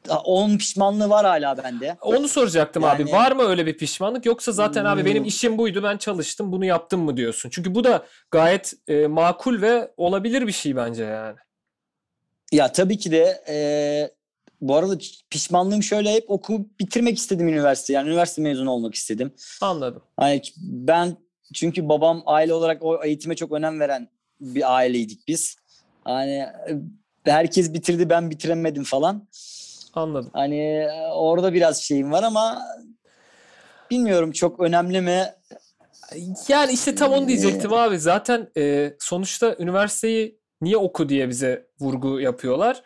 ç- 0.08 0.22
onun 0.24 0.58
pişmanlığı 0.58 1.10
var 1.10 1.26
hala 1.26 1.58
bende. 1.64 1.98
Onu 2.02 2.28
soracaktım 2.28 2.84
Yani- 2.84 3.04
abi. 3.04 3.12
Var 3.12 3.32
mı 3.32 3.44
öyle 3.44 3.66
bir 3.66 3.78
pişmanlık 3.78 4.26
yoksa 4.26 4.52
zaten 4.52 4.86
abi 4.86 5.06
benim 5.06 5.18
Hmm. 5.24 5.28
işim 5.28 5.58
buydu 5.58 5.84
ben 5.84 5.98
çalıştım 5.98 6.52
bunu 6.52 6.66
yaptım 6.66 7.02
mı 7.02 7.18
diyorsun? 7.18 7.50
Çünkü 7.50 7.76
bu 7.76 7.84
da 7.84 8.06
gayet 8.32 8.74
e, 8.88 9.08
makul 9.08 9.62
ve 9.62 9.92
olabilir 9.98 10.48
bir 10.48 10.52
şey 10.52 10.76
bence 10.76 11.04
yani. 11.04 11.38
Ya 12.52 12.72
tabii 12.72 12.98
ki 12.98 13.12
de 13.12 13.44
e, 13.50 13.56
bu 14.62 14.76
arada 14.76 14.98
pişmanlığım 15.30 15.84
şöyle 15.84 16.14
hep 16.14 16.26
okul 16.32 16.64
bitirmek 16.80 17.18
istedim 17.18 17.48
üniversite. 17.48 17.94
Yani 17.94 18.10
üniversite 18.10 18.42
mezunu 18.42 18.72
olmak 18.72 18.96
istedim. 18.96 19.34
Anladım. 19.62 20.02
Hani 20.18 20.42
ben 20.58 21.18
çünkü 21.54 21.90
babam 21.90 22.24
aile 22.26 22.54
olarak 22.54 22.84
o 22.84 23.04
eğitime 23.04 23.36
çok 23.36 23.52
önem 23.52 23.80
veren 23.80 24.08
bir 24.42 24.76
aileydik 24.76 25.28
biz. 25.28 25.56
Hani 26.04 26.32
e, 26.34 26.50
herkes 27.26 27.74
bitirdi 27.74 28.10
ben 28.10 28.30
bitiremedim 28.32 28.84
falan. 28.84 29.28
Anladım. 29.94 30.30
Hani 30.34 30.60
e, 30.60 31.08
orada 31.14 31.54
biraz 31.54 31.82
şeyim 31.84 32.12
var 32.12 32.24
ama 32.24 32.62
bilmiyorum 33.92 34.32
çok 34.32 34.60
önemli 34.60 35.02
mi? 35.02 35.26
Yani 36.48 36.74
işte 36.74 36.96
tam 36.96 37.12
onu 37.12 37.26
Ee, 37.26 37.28
diyecektim 37.28 37.74
abi. 37.74 38.00
Zaten 38.00 38.48
e, 38.58 38.94
sonuçta 39.00 39.56
üniversiteyi 39.60 40.40
niye 40.62 40.78
oku 40.78 41.10
diye 41.10 41.30
bize 41.30 41.68
vurgu 41.80 42.20
yapıyorlar. 42.20 42.84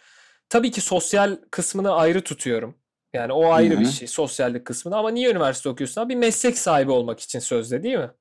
Tabii 0.50 0.72
ki 0.72 0.82
sosyal 0.82 1.38
kısmını 1.52 1.94
ayrı 1.94 2.22
tutuyorum. 2.22 2.76
Yani 3.14 3.34
o 3.34 3.52
ayrı 3.52 3.76
Hı 3.76 3.80
bir 3.80 3.86
şey 3.86 4.08
sosyallik 4.08 4.66
kısmını 4.66 4.98
ama 4.98 5.10
niye 5.12 5.32
üniversite 5.32 5.70
okuyorsun 5.70 6.02
abi? 6.02 6.10
Bir 6.10 6.20
meslek 6.20 6.58
sahibi 6.58 6.92
olmak 6.92 7.20
için 7.20 7.40
sözde 7.40 7.84
değil 7.84 7.98
mi? 7.98 8.12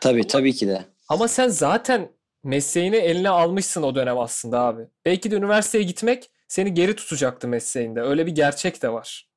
Tabii 0.00 0.26
tabii 0.26 0.52
ki 0.52 0.68
de. 0.68 0.84
Ama 1.08 1.28
sen 1.28 1.48
zaten 1.48 2.08
mesleğini 2.44 2.96
eline 2.96 3.28
almışsın 3.28 3.82
o 3.82 3.94
dönem 3.94 4.18
aslında 4.18 4.60
abi. 4.60 4.82
Belki 5.04 5.30
de 5.30 5.36
üniversiteye 5.36 5.84
gitmek 5.84 6.30
seni 6.54 6.74
geri 6.74 6.96
tutacaktı 6.96 7.48
mesleğinde. 7.48 8.00
Öyle 8.00 8.26
bir 8.26 8.34
gerçek 8.34 8.82
de 8.82 8.92
var. 8.92 9.28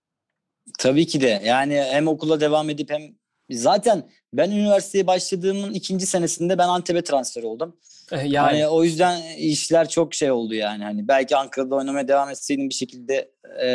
Tabii 0.80 1.08
ki 1.08 1.22
de. 1.22 1.42
Yani 1.46 1.76
hem 1.76 2.08
okula 2.08 2.40
devam 2.40 2.70
edip 2.70 2.90
hem 2.92 3.02
zaten 3.50 4.10
ben 4.34 4.52
üniversiteye 4.52 5.08
başladığımın 5.08 5.74
ikinci 5.74 6.06
senesinde 6.06 6.58
ben 6.58 6.68
Antep'e 6.68 7.02
transfer 7.04 7.44
oldum. 7.44 7.78
Eh, 8.12 8.18
Yani 8.18 8.38
Hani 8.38 8.68
o 8.68 8.84
yüzden 8.84 9.22
işler 9.38 9.90
çok 9.90 10.14
şey 10.14 10.32
oldu 10.32 10.54
yani. 10.54 10.84
Hani 10.84 11.08
belki 11.08 11.36
Ankara'da 11.36 11.76
oynamaya 11.76 12.08
devam 12.08 12.30
etseydim 12.30 12.70
bir 12.70 12.74
şekilde 12.74 13.32
e, 13.64 13.68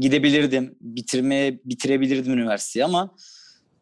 gidebilirdim. 0.00 0.76
Bitirmeye 0.80 1.60
bitirebilirdim 1.64 2.32
üniversiteyi 2.32 2.84
ama 2.84 3.14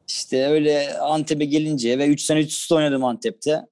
işte 0.09 0.47
öyle 0.47 0.99
Antep'e 0.99 1.45
gelince 1.45 1.99
ve 1.99 2.07
3 2.07 2.23
sene 2.23 2.39
üst 2.41 2.53
üste 2.53 2.75
oynadım 2.75 3.05
Antep'te. 3.05 3.63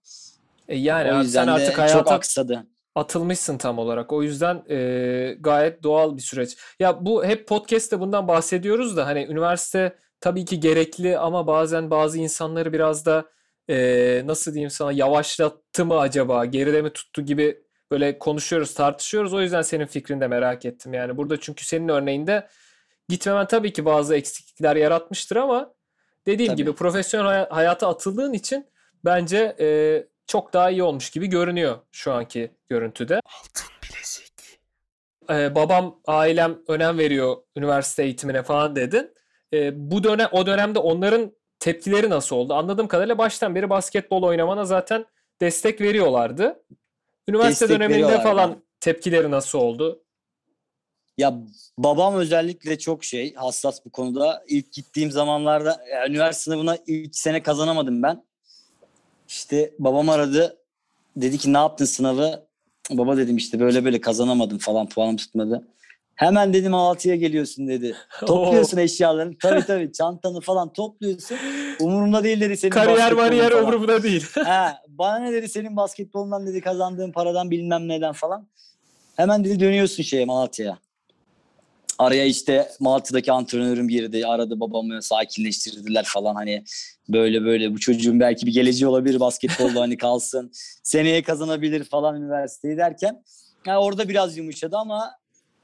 e, 0.69 0.77
yani 0.77 1.13
o 1.13 1.23
yüzden 1.23 1.45
sen 1.45 1.53
artık 1.53 1.69
çok 1.71 1.79
hayata 1.79 2.15
aksadı. 2.15 2.67
Atılmışsın 2.99 3.59
tam 3.59 3.79
olarak. 3.79 4.13
O 4.13 4.23
yüzden 4.23 4.63
e, 4.71 5.37
gayet 5.41 5.83
doğal 5.83 6.17
bir 6.17 6.23
süreç. 6.23 6.57
Ya 6.81 7.07
bu 7.07 7.25
hep 7.25 7.49
podcast'te 7.49 8.01
bundan 8.01 8.29
bahsediyoruz 8.29 8.97
da 8.97 9.07
hani 9.07 9.25
üniversite 9.31 9.97
tabii 10.21 10.45
ki 10.45 10.61
gerekli 10.61 11.19
ama 11.19 11.47
bazen 11.47 11.91
bazı 11.91 12.19
insanları 12.19 12.73
biraz 12.73 13.07
da 13.07 13.25
e, 13.71 14.23
nasıl 14.27 14.53
diyeyim 14.55 14.71
sana 14.71 14.93
yavaşlattı 14.93 15.85
mı 15.85 15.99
acaba, 15.99 16.45
geride 16.45 16.83
mi 16.83 16.93
tuttu 16.93 17.23
gibi 17.23 17.63
böyle 17.91 18.19
konuşuyoruz, 18.19 18.75
tartışıyoruz. 18.75 19.35
O 19.35 19.41
yüzden 19.41 19.63
senin 19.63 19.87
fikrini 19.87 20.21
de 20.21 20.29
merak 20.29 20.65
ettim. 20.65 20.95
Yani 20.95 21.17
burada 21.17 21.41
çünkü 21.41 21.65
senin 21.67 21.89
örneğinde 21.89 22.49
gitmemen 23.09 23.47
tabii 23.47 23.73
ki 23.73 23.85
bazı 23.85 24.17
eksiklikler 24.17 24.77
yaratmıştır 24.77 25.37
ama 25.37 25.75
dediğim 26.27 26.53
Tabii. 26.53 26.57
gibi 26.57 26.73
profesyonel 26.75 27.27
hay- 27.27 27.49
hayata 27.49 27.89
atıldığın 27.89 28.33
için 28.33 28.67
bence 29.05 29.57
e, 29.61 29.67
çok 30.29 30.53
daha 30.53 30.71
iyi 30.71 30.83
olmuş 30.83 31.11
gibi 31.11 31.27
görünüyor 31.27 31.79
şu 31.93 32.13
anki 32.13 32.51
görüntüde. 32.69 33.21
Ee, 35.31 35.55
babam, 35.55 36.01
ailem 36.07 36.59
önem 36.69 36.99
veriyor 36.99 37.37
üniversite 37.57 38.03
eğitimine 38.03 38.43
falan 38.43 38.77
dedin. 38.77 39.15
Ee, 39.53 39.91
bu 39.91 40.05
dönem 40.05 40.29
o 40.33 40.47
dönemde 40.47 40.79
onların 40.79 41.33
tepkileri 41.61 42.11
nasıl 42.11 42.37
oldu? 42.37 42.55
Anladığım 42.55 42.89
kadarıyla 42.89 43.19
baştan 43.19 43.55
beri 43.55 43.71
basketbol 43.71 44.23
oynamana 44.23 44.65
zaten 44.65 45.07
destek 45.41 45.81
veriyorlardı. 45.81 46.65
Üniversite 47.29 47.69
Destek 47.69 47.81
döneminde 47.81 48.21
falan 48.21 48.63
tepkileri 48.81 49.31
nasıl 49.31 49.59
oldu? 49.59 50.05
Ya 51.19 51.35
babam 51.79 52.15
özellikle 52.15 52.79
çok 52.79 53.05
şey 53.05 53.35
hassas 53.35 53.85
bu 53.85 53.91
konuda. 53.91 54.45
İlk 54.49 54.73
gittiğim 54.73 55.11
zamanlarda 55.11 55.85
ya, 55.91 56.09
üniversite 56.09 56.43
sınavına 56.43 56.79
ilk 56.87 57.17
sene 57.17 57.43
kazanamadım 57.43 58.03
ben. 58.03 58.28
İşte 59.29 59.75
babam 59.79 60.09
aradı. 60.09 60.57
Dedi 61.17 61.39
ki 61.39 61.53
ne 61.53 61.59
yaptın 61.59 61.85
sınavı? 61.85 62.49
Baba 62.91 63.17
dedim 63.17 63.37
işte 63.37 63.61
böyle 63.61 63.85
böyle 63.85 64.01
kazanamadım 64.01 64.59
falan 64.59 64.89
puanım 64.89 65.17
tutmadı. 65.17 65.69
Hemen 66.15 66.53
dedim 66.53 66.71
Malatya'ya 66.71 67.21
geliyorsun 67.21 67.69
dedi. 67.69 67.97
Topluyorsun 68.27 68.79
eşyalarını. 68.79 69.39
Tabii 69.43 69.65
tabii 69.67 69.93
çantanı 69.93 70.41
falan 70.41 70.73
topluyorsun. 70.73 71.37
Umurumda 71.81 72.25
değil 72.25 72.41
dedi 72.41 72.57
senin 72.57 72.71
Kariyer 72.71 73.17
bariyer 73.17 73.51
falan. 73.51 73.65
umurumda 73.65 74.03
değil. 74.03 74.27
Ha, 74.45 74.79
bana 74.89 75.19
ne 75.19 75.33
dedi 75.33 75.49
senin 75.49 75.77
basketbolundan 75.77 76.47
dedi 76.47 76.61
kazandığın 76.61 77.13
paradan 77.13 77.51
bilmem 77.51 77.89
neden 77.89 78.13
falan. 78.13 78.49
Hemen 79.17 79.45
dedi 79.45 79.61
dönüyorsun 79.61 80.03
şeye 80.03 80.25
Malatya'ya. 80.25 80.79
Araya 81.99 82.25
işte 82.25 82.69
Malatya'daki 82.81 83.33
antrenörüm 83.33 83.89
girdi. 83.89 84.27
Aradı 84.27 84.61
babamı 84.61 85.03
sakinleştirdiler 85.03 86.05
falan 86.05 86.35
hani 86.35 86.65
böyle 87.09 87.45
böyle 87.45 87.75
bu 87.75 87.79
çocuğun 87.79 88.21
belki 88.21 88.47
bir 88.47 88.53
geleceği 88.53 88.89
olabilir 88.89 89.21
basketbolda 89.21 89.81
hani 89.81 89.97
kalsın. 89.97 90.53
Seneye 90.83 91.23
kazanabilir 91.23 91.85
falan 91.85 92.17
üniversiteyi 92.23 92.77
derken 92.77 93.23
ha, 93.67 93.81
orada 93.81 94.09
biraz 94.09 94.37
yumuşadı 94.37 94.77
ama 94.77 95.11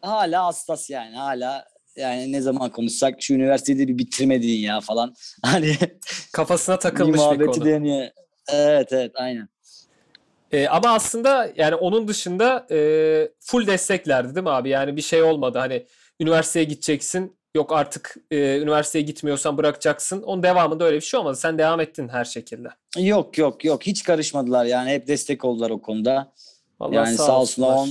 hala 0.00 0.44
hassas 0.46 0.90
yani 0.90 1.16
hala 1.16 1.64
yani 1.96 2.32
ne 2.32 2.40
zaman 2.40 2.70
konuşsak 2.70 3.22
şu 3.22 3.34
üniversiteyi 3.34 3.78
de 3.78 3.88
bir 3.88 3.98
bitirmedin 3.98 4.48
ya 4.48 4.80
falan. 4.80 5.14
Hani 5.42 5.76
Kafasına 6.32 6.76
bir 6.76 6.80
takılmış 6.80 7.14
bir 7.14 7.24
muhabbeti 7.24 7.60
konu. 7.60 7.64
dönüyor. 7.64 8.08
Evet 8.52 8.92
evet 8.92 9.12
aynen. 9.14 9.48
Ee, 10.52 10.68
ama 10.68 10.90
aslında 10.94 11.50
yani 11.56 11.74
onun 11.74 12.08
dışında 12.08 12.66
e, 12.70 12.78
full 13.40 13.66
desteklerdi 13.66 14.34
değil 14.34 14.44
mi 14.44 14.50
abi? 14.50 14.68
Yani 14.68 14.96
bir 14.96 15.02
şey 15.02 15.22
olmadı. 15.22 15.58
Hani 15.58 15.86
üniversiteye 16.20 16.64
gideceksin. 16.64 17.36
Yok 17.56 17.72
artık 17.72 18.16
e, 18.30 18.58
üniversiteye 18.58 19.04
gitmiyorsan 19.04 19.58
bırakacaksın. 19.58 20.22
Onun 20.22 20.42
devamında 20.42 20.84
öyle 20.84 20.96
bir 20.96 21.00
şey 21.00 21.20
olmadı. 21.20 21.36
Sen 21.36 21.58
devam 21.58 21.80
ettin 21.80 22.08
her 22.08 22.24
şekilde. 22.24 22.68
Yok 22.98 23.38
yok 23.38 23.64
yok 23.64 23.86
hiç 23.86 24.02
karışmadılar 24.02 24.64
yani 24.64 24.90
hep 24.90 25.08
destek 25.08 25.44
oldular 25.44 25.70
o 25.70 25.82
konuda. 25.82 26.32
Allah 26.80 26.94
yani 26.94 27.16
sağ 27.16 27.40
olsunlar. 27.40 27.76
On... 27.76 27.88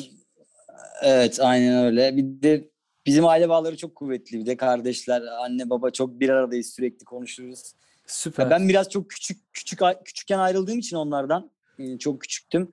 Evet 1.03 1.39
aynen 1.41 1.85
öyle. 1.85 2.17
Bir 2.17 2.41
de 2.41 2.69
bizim 3.05 3.25
aile 3.25 3.49
bağları 3.49 3.77
çok 3.77 3.95
kuvvetli 3.95 4.39
bir 4.39 4.45
de 4.45 4.57
kardeşler, 4.57 5.21
anne 5.21 5.69
baba 5.69 5.89
çok 5.89 6.19
bir 6.19 6.29
aradayız 6.29 6.73
sürekli 6.73 7.05
konuşuruz. 7.05 7.73
Süper. 8.07 8.43
Ya 8.43 8.49
ben 8.49 8.69
biraz 8.69 8.89
çok 8.89 9.09
küçük 9.09 9.53
küçük 9.53 9.79
küçükken 10.05 10.39
ayrıldığım 10.39 10.79
için 10.79 10.95
onlardan 10.95 11.51
e, 11.79 11.97
çok 11.97 12.21
küçüktüm. 12.21 12.71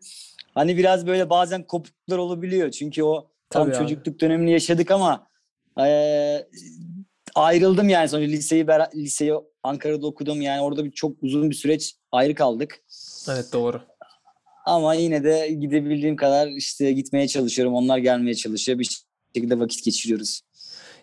Hani 0.54 0.76
biraz 0.76 1.06
böyle 1.06 1.30
bazen 1.30 1.62
kopukluklar 1.62 2.18
olabiliyor 2.18 2.70
çünkü 2.70 3.02
o 3.02 3.30
tam 3.50 3.64
Tabii 3.64 3.76
abi. 3.76 3.82
çocukluk 3.82 4.20
dönemini 4.20 4.52
yaşadık 4.52 4.90
ama 4.90 5.29
e, 5.78 6.46
ayrıldım 7.34 7.88
yani 7.88 8.08
sonra 8.08 8.22
liseyi 8.22 8.66
liseyi 8.94 9.32
Ankara'da 9.62 10.06
okudum 10.06 10.42
yani 10.42 10.62
orada 10.62 10.84
bir 10.84 10.90
çok 10.90 11.22
uzun 11.22 11.50
bir 11.50 11.54
süreç 11.54 11.94
ayrı 12.12 12.34
kaldık. 12.34 12.80
Evet 13.30 13.46
doğru. 13.52 13.82
Ama 14.66 14.94
yine 14.94 15.24
de 15.24 15.48
gidebildiğim 15.48 16.16
kadar 16.16 16.48
işte 16.48 16.92
gitmeye 16.92 17.28
çalışıyorum. 17.28 17.74
Onlar 17.74 17.98
gelmeye 17.98 18.34
çalışıyor. 18.34 18.78
Bir 18.78 19.04
şekilde 19.34 19.58
vakit 19.58 19.84
geçiriyoruz. 19.84 20.40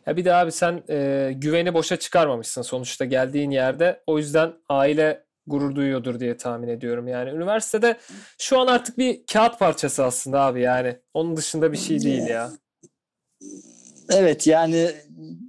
Ya 0.06 0.18
bir 0.18 0.26
de 0.26 0.34
abi 0.34 0.52
sen 0.52 0.84
e, 0.90 1.32
güveni 1.36 1.74
boşa 1.74 2.00
çıkarmamışsın 2.00 2.62
sonuçta 2.62 3.06
geldiğin 3.06 3.52
yerde. 3.52 4.04
O 4.08 4.18
yüzden 4.18 4.54
aile 4.70 5.26
gurur 5.48 5.76
duyuyordur 5.76 6.20
diye 6.20 6.38
tahmin 6.38 6.68
ediyorum. 6.68 7.08
Yani 7.08 7.30
üniversitede 7.30 7.98
şu 8.38 8.60
an 8.60 8.68
artık 8.68 8.98
bir 8.98 9.26
kağıt 9.34 9.60
parçası 9.60 10.04
aslında 10.04 10.42
abi 10.42 10.62
yani. 10.62 10.98
Onun 11.14 11.38
dışında 11.38 11.72
bir 11.72 11.78
şey 11.78 12.02
değil 12.02 12.28
ya. 12.28 12.52
Evet 14.10 14.48
yani 14.48 14.92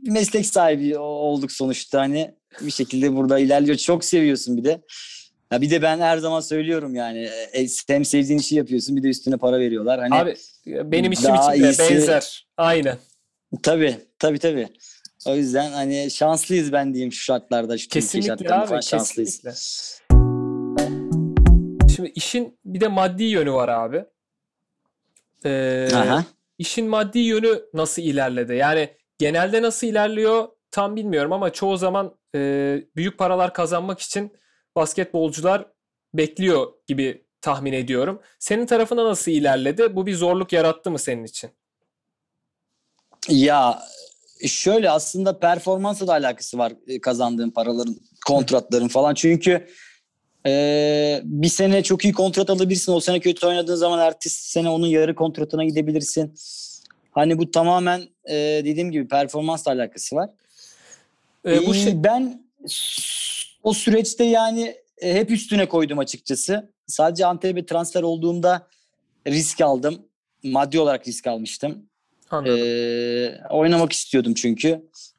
meslek 0.07 0.47
sahibi 0.47 0.99
olduk 0.99 1.53
sonuçta 1.53 2.01
hani 2.01 2.35
bir 2.61 2.71
şekilde 2.71 3.17
burada 3.17 3.39
ilerliyor. 3.39 3.77
Çok 3.77 4.05
seviyorsun 4.05 4.57
bir 4.57 4.65
de. 4.65 4.81
Ya 5.53 5.61
bir 5.61 5.71
de 5.71 5.83
ben 5.83 5.99
her 5.99 6.19
zaman 6.19 6.41
söylüyorum 6.41 6.95
yani 6.95 7.19
e, 7.55 7.67
hem 7.89 8.05
sevdiğin 8.05 8.39
işi 8.39 8.57
yapıyorsun 8.57 8.97
bir 8.97 9.03
de 9.03 9.09
üstüne 9.09 9.37
para 9.37 9.59
veriyorlar. 9.61 10.01
Hani 10.01 10.15
Abi 10.15 10.35
benim 10.67 11.13
işim 11.13 11.35
için 11.35 11.51
de 11.53 11.57
iyisi- 11.69 11.91
benzer. 11.91 12.47
Aynen. 12.57 12.97
tabii 13.63 13.97
tabii 14.19 14.39
tabii. 14.39 14.69
O 15.27 15.37
yüzden 15.37 15.73
hani 15.73 16.11
şanslıyız 16.11 16.73
ben 16.73 16.95
diyeyim 16.95 17.13
şu 17.13 17.23
şartlarda, 17.25 17.79
şu 17.79 17.85
Türkiye 17.85 18.01
Kesinlikle 18.03 18.29
şartlarında 18.29 18.61
abi 18.61 18.69
falan 18.69 18.81
şanslıyız. 18.81 19.41
kesinlikle. 19.43 19.59
Şimdi 21.97 22.13
işin 22.15 22.59
bir 22.65 22.81
de 22.81 22.89
maddi 22.89 23.25
yönü 23.25 23.53
var 23.53 23.69
abi. 23.69 24.05
Ee, 25.45 25.89
Aha. 25.95 26.25
İşin 26.59 26.89
maddi 26.89 27.19
yönü 27.19 27.63
nasıl 27.75 28.03
ilerledi? 28.03 28.55
Yani 28.55 28.91
genelde 29.19 29.63
nasıl 29.63 29.87
ilerliyor 29.87 30.49
tam 30.71 30.97
bilmiyorum 30.97 31.33
ama 31.33 31.53
çoğu 31.53 31.77
zaman 31.77 32.15
e, 32.35 32.41
büyük 32.97 33.19
paralar 33.19 33.55
kazanmak 33.55 34.01
için 34.01 34.33
basketbolcular 34.77 35.67
bekliyor 36.15 36.73
gibi 36.87 37.25
tahmin 37.41 37.73
ediyorum. 37.73 38.23
Senin 38.39 38.67
tarafına 38.67 39.05
nasıl 39.05 39.31
ilerledi? 39.31 39.97
Bu 39.97 40.07
bir 40.07 40.15
zorluk 40.15 40.53
yarattı 40.53 40.91
mı 40.91 40.99
senin 40.99 41.25
için? 41.25 41.51
Ya 43.29 43.83
şöyle 44.47 44.91
aslında 44.91 45.39
performansla 45.39 46.07
da 46.07 46.13
alakası 46.13 46.59
var 46.59 46.73
e, 46.87 47.01
kazandığın 47.01 47.51
paraların, 47.51 47.97
kontratların 48.27 48.89
falan. 48.89 49.15
Çünkü 49.15 49.69
e, 50.49 51.21
bir 51.25 51.49
sene 51.49 51.83
çok 51.83 52.05
iyi 52.05 52.13
kontrat 52.13 52.51
alabilirsin. 52.51 52.93
O 52.93 53.01
sene 53.01 53.21
kötü 53.21 53.47
oynadığın 53.47 53.75
zaman 53.75 53.99
ertesi 53.99 54.51
sene 54.51 54.69
onun 54.69 54.87
yarı 54.87 55.15
kontratına 55.15 55.65
gidebilirsin. 55.65 56.35
Hani 57.11 57.39
bu 57.39 57.51
tamamen 57.51 58.01
e, 58.25 58.35
dediğim 58.65 58.91
gibi 58.91 59.09
performansla 59.09 59.73
alakası 59.73 60.17
var. 60.17 60.31
Ee, 61.47 61.67
bu 61.67 61.75
Ee, 61.75 61.79
şey 61.79 62.05
Ben 62.05 62.43
o 63.63 63.73
süreçte 63.73 64.25
yani 64.25 64.77
e, 64.99 65.15
hep 65.15 65.31
üstüne 65.31 65.69
koydum 65.69 65.99
açıkçası. 65.99 66.73
Sadece 66.87 67.27
Antep'e 67.27 67.67
transfer 67.67 68.03
olduğumda 68.03 68.67
risk 69.27 69.61
aldım. 69.61 70.07
Maddi 70.43 70.81
olarak 70.81 71.09
risk 71.09 71.27
almıştım. 71.27 71.89
anladım. 72.31 72.59
Ee, 72.59 73.41
oynamak 73.51 73.93
istiyordum 73.93 74.35
çünkü. 74.35 74.69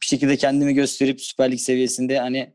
Bir 0.02 0.06
şekilde 0.06 0.38
kendimi 0.38 0.74
gösterip 0.74 1.22
Süper 1.22 1.52
Lig 1.52 1.60
seviyesinde 1.60 2.20
hani 2.20 2.54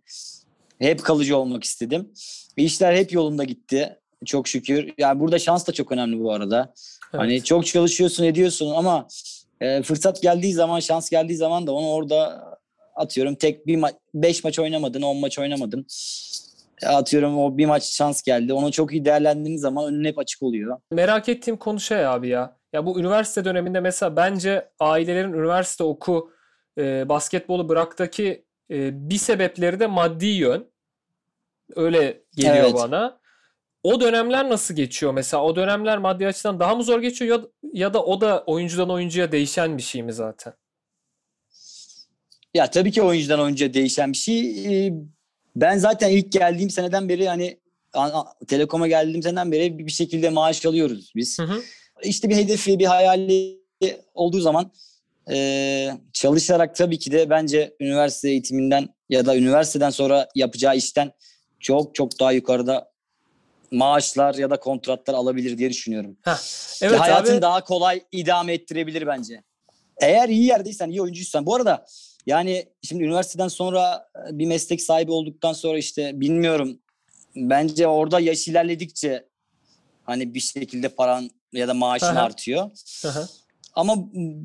hep 0.85 1.03
kalıcı 1.03 1.37
olmak 1.37 1.65
istedim. 1.65 2.13
Ve 2.59 2.63
işler 2.63 2.95
hep 2.95 3.13
yolunda 3.13 3.45
gitti. 3.45 3.99
Çok 4.27 4.49
şükür. 4.49 4.93
Yani 4.99 5.21
burada 5.21 5.39
şans 5.39 5.67
da 5.67 5.73
çok 5.73 5.93
önemli 5.93 6.21
bu 6.21 6.33
arada. 6.33 6.75
Evet. 7.15 7.23
Hani 7.23 7.45
çok 7.45 7.67
çalışıyorsun 7.67 8.25
ediyorsun 8.25 8.71
ama 8.71 9.09
e, 9.61 9.83
fırsat 9.83 10.23
geldiği 10.23 10.53
zaman 10.53 10.81
şans 10.81 11.11
geldiği 11.11 11.37
zaman 11.37 11.67
da 11.67 11.73
onu 11.73 11.89
orada 11.89 12.45
atıyorum 12.97 13.35
tek 13.35 13.67
bir 13.67 13.79
ma- 13.79 13.99
beş 14.15 14.45
maç 14.45 14.59
oynamadın 14.59 15.03
10 15.03 15.17
maç 15.17 15.39
oynamadın. 15.39 15.87
Atıyorum 16.87 17.39
o 17.39 17.59
bir 17.59 17.67
maç 17.67 17.85
şans 17.85 18.23
geldi. 18.23 18.53
Onu 18.53 18.73
çok 18.73 18.93
iyi 18.93 19.05
değerlendirdiğin 19.05 19.59
zaman 19.59 19.95
önün 19.95 20.05
hep 20.05 20.19
açık 20.19 20.43
oluyor. 20.43 20.81
Merak 20.91 21.29
ettiğim 21.29 21.57
konu 21.57 21.81
şey 21.81 22.07
abi 22.07 22.29
ya. 22.29 22.57
Ya 22.73 22.87
bu 22.87 23.01
üniversite 23.01 23.45
döneminde 23.45 23.81
mesela 23.81 24.17
bence 24.17 24.69
ailelerin 24.81 25.33
üniversite 25.33 25.85
oku 25.85 26.31
e, 26.79 27.09
basketbolu 27.09 27.69
bıraktaki 27.69 28.45
e, 28.71 29.11
bir 29.11 29.17
sebepleri 29.17 29.81
de 29.81 29.87
maddi 29.87 30.27
yön. 30.27 30.74
Öyle 31.77 32.23
geliyor 32.37 32.55
Evet. 32.65 32.75
bana. 32.75 33.21
O 33.83 34.01
dönemler 34.01 34.49
nasıl 34.49 34.75
geçiyor 34.75 35.13
mesela? 35.13 35.45
O 35.45 35.57
dönemler 35.57 35.99
maddi 35.99 36.27
açıdan 36.27 36.61
daha 36.61 36.75
mı 36.75 36.85
zor 36.85 37.01
geçiyor 37.03 37.41
ya, 37.41 37.47
ya 37.73 37.95
da 37.95 38.05
o 38.05 38.21
da 38.21 38.45
oyuncudan 38.47 38.91
oyuncuya 38.91 39.33
değişen 39.33 39.79
bir 39.79 39.83
şey 39.83 40.03
mi 40.03 40.13
zaten? 40.13 40.53
Ya 42.55 42.71
tabii 42.71 42.93
ki 42.93 43.03
oyuncudan 43.03 43.41
oyuncuya 43.41 43.75
değişen 43.75 44.13
bir 44.13 44.17
şey. 44.17 44.67
Ee, 44.87 44.93
Ben 45.57 45.79
zaten 45.79 46.11
ilk 46.11 46.33
geldiğim 46.33 46.71
seneden 46.71 47.09
beri 47.09 47.29
hani 47.29 47.61
Telekom'a 48.49 48.89
geldiğim 48.89 49.23
seneden 49.23 49.53
beri 49.53 49.79
bir 49.79 49.87
bir 49.87 49.93
şekilde 49.93 50.31
maaş 50.31 50.67
alıyoruz 50.67 51.13
biz. 51.17 51.39
Hı 51.39 51.43
hı. 51.43 51.63
İşte 52.03 52.29
bir 52.29 52.37
hedefi, 52.37 52.79
bir 52.79 52.87
hayali 52.87 53.61
olduğu 54.15 54.41
zaman 54.41 54.73
e, 55.31 55.91
çalışarak 56.13 56.75
tabii 56.75 56.99
ki 56.99 57.13
de 57.13 57.31
bence 57.31 57.77
üniversite 57.81 58.31
eğitiminden 58.31 58.89
ya 59.09 59.27
da 59.27 59.37
üniversiteden 59.37 59.91
sonra 59.91 60.29
yapacağı 60.35 60.77
işten 60.77 61.13
çok 61.65 61.95
çok 61.95 62.21
daha 62.21 62.33
yukarıda 62.33 62.91
maaşlar 63.71 64.35
ya 64.35 64.51
da 64.51 64.61
kontratlar 64.61 65.15
alabilir 65.15 65.59
diye 65.59 65.71
düşünüyorum. 65.71 66.17
Evet 66.83 67.01
Hayatını 67.01 67.35
abi. 67.35 67.43
daha 67.43 67.65
kolay 67.65 68.03
idame 68.13 68.53
ettirebilir 68.53 69.07
bence. 69.07 69.43
Eğer 70.01 70.29
iyi 70.29 70.45
yerdeysen, 70.45 70.91
iyi 70.91 71.03
oyuncuysan. 71.03 71.47
Bu 71.47 71.55
arada 71.55 71.87
yani 72.27 72.67
şimdi 72.83 73.05
üniversiteden 73.05 73.49
sonra 73.49 74.09
e, 74.17 74.39
bir 74.39 74.47
meslek 74.47 74.83
sahibi 74.83 75.13
olduktan 75.13 75.53
sonra 75.53 75.79
işte 75.79 76.21
bilmiyorum. 76.21 76.79
Bence 77.37 77.87
orada 77.87 78.21
yaş 78.21 78.49
ilerledikçe 78.49 79.29
hani 80.05 80.35
bir 80.35 80.41
şekilde 80.41 80.89
paran 80.89 81.31
ya 81.53 81.69
da 81.69 81.75
maaşın 81.75 82.07
Aha. 82.07 82.23
artıyor. 82.23 82.71
Hı. 83.03 83.29
Ama 83.75 83.95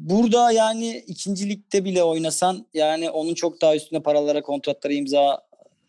burada 0.10 0.52
yani 0.52 1.04
ikinci 1.08 1.50
ligde 1.50 1.86
bile 1.86 2.04
oynasan 2.04 2.68
yani 2.74 3.10
onun 3.10 3.34
çok 3.34 3.62
daha 3.62 3.76
üstüne 3.76 4.00
paralara, 4.00 4.42
kontratlara 4.42 4.94
imza 4.94 5.42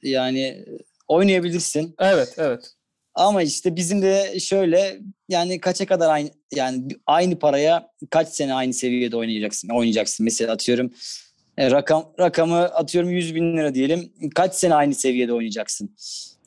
yani 0.03 0.65
oynayabilirsin. 1.11 1.95
Evet, 1.99 2.35
evet. 2.39 2.73
Ama 3.15 3.43
işte 3.43 3.77
bizim 3.77 4.03
de 4.03 4.41
şöyle 4.41 5.01
yani 5.29 5.61
kaça 5.61 5.87
kadar 5.87 6.11
aynı 6.11 6.31
yani 6.55 6.89
aynı 7.07 7.39
paraya 7.39 7.91
kaç 8.11 8.29
sene 8.29 8.55
aynı 8.55 8.73
seviyede 8.73 9.17
oynayacaksın 9.17 9.69
oynayacaksın 9.69 10.25
mesela 10.25 10.53
atıyorum 10.53 10.93
e, 11.59 11.71
rakam 11.71 12.13
rakamı 12.19 12.59
atıyorum 12.59 13.11
100 13.11 13.35
bin 13.35 13.57
lira 13.57 13.75
diyelim 13.75 14.13
kaç 14.35 14.55
sene 14.55 14.75
aynı 14.75 14.95
seviyede 14.95 15.33
oynayacaksın 15.33 15.97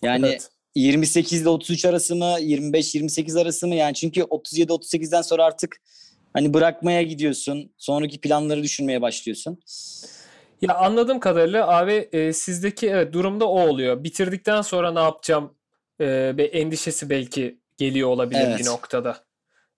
yani 0.01 0.27
Evet. 0.27 0.49
28 0.75 1.41
ile 1.41 1.49
33 1.49 1.85
arası 1.85 2.15
mı 2.15 2.25
25-28 2.39 3.41
arası 3.41 3.67
mı 3.67 3.75
yani 3.75 3.93
çünkü 3.93 4.21
37-38'den 4.21 5.21
sonra 5.21 5.45
artık 5.45 5.81
hani 6.33 6.53
bırakmaya 6.53 7.01
gidiyorsun 7.01 7.71
sonraki 7.77 8.21
planları 8.21 8.63
düşünmeye 8.63 9.01
başlıyorsun. 9.01 9.59
Ya 10.63 10.75
anladığım 10.75 11.19
kadarıyla 11.19 11.67
abi 11.67 12.09
e, 12.11 12.33
sizdeki 12.33 12.89
evet 12.89 13.13
durumda 13.13 13.47
o 13.49 13.59
oluyor. 13.67 14.03
Bitirdikten 14.03 14.61
sonra 14.61 14.91
ne 14.91 14.99
yapacağım 14.99 15.53
e, 16.01 16.33
bir 16.37 16.53
endişesi 16.53 17.09
belki 17.09 17.59
geliyor 17.77 18.09
olabilir 18.09 18.39
bir 18.41 18.47
Evet. 18.47 18.65
noktada. 18.65 19.17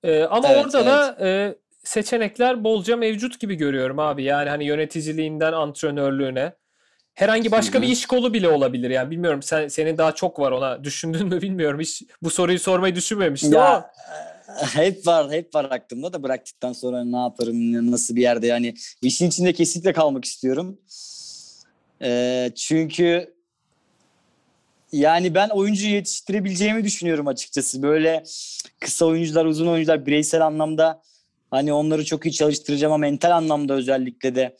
E, 0.03 0.23
ama 0.23 0.49
Evet, 0.49 0.65
orada 0.65 0.85
da 0.85 1.17
e, 1.27 1.55
seçenekler 1.83 2.63
bolca 2.63 2.97
mevcut 2.97 3.39
gibi 3.39 3.55
görüyorum 3.55 3.99
abi. 3.99 4.23
Yani 4.23 4.49
hani 4.49 4.65
yöneticiliğinden 4.65 5.53
antrenörlüğüne. 5.53 6.53
Herhangi 7.13 7.51
başka 7.51 7.77
Hı 7.77 7.81
bir 7.81 7.87
iş 7.87 8.05
kolu 8.05 8.33
bile 8.33 8.49
olabilir 8.49 8.89
yani 8.89 9.11
bilmiyorum 9.11 9.41
sen 9.43 9.67
senin 9.67 9.97
daha 9.97 10.11
çok 10.15 10.39
var 10.39 10.51
ona 10.51 10.83
düşündün 10.83 11.27
mü 11.27 11.41
bilmiyorum 11.41 11.79
hiç 11.79 12.03
bu 12.21 12.29
soruyu 12.29 12.59
sormayı 12.59 12.95
düşünmemiştim 12.95 13.57
ama 13.57 13.69
Ya 13.69 13.91
hep 14.73 15.07
var 15.07 15.31
hep 15.31 15.55
var 15.55 15.65
aklımda 15.71 16.13
da 16.13 16.23
bıraktıktan 16.23 16.73
sonra 16.73 17.03
ne 17.03 17.17
yaparım 17.17 17.91
nasıl 17.91 18.15
bir 18.15 18.21
yerde 18.21 18.47
yani 18.47 18.73
işin 19.01 19.27
içinde 19.27 19.53
kesinlikle 19.53 19.93
kalmak 19.93 20.25
istiyorum. 20.25 20.77
Ee, 22.01 22.51
çünkü 22.55 23.35
yani 24.91 25.35
ben 25.35 25.49
oyuncu 25.49 25.87
yetiştirebileceğimi 25.87 26.83
düşünüyorum 26.83 27.27
açıkçası. 27.27 27.81
Böyle 27.81 28.23
kısa 28.79 29.05
oyuncular, 29.05 29.45
uzun 29.45 29.67
oyuncular 29.67 30.05
bireysel 30.05 30.45
anlamda 30.45 31.01
hani 31.51 31.73
onları 31.73 32.05
çok 32.05 32.25
iyi 32.25 32.31
çalıştıracağım 32.31 32.93
ama 32.93 33.01
mental 33.01 33.31
anlamda 33.31 33.73
özellikle 33.73 34.35
de 34.35 34.57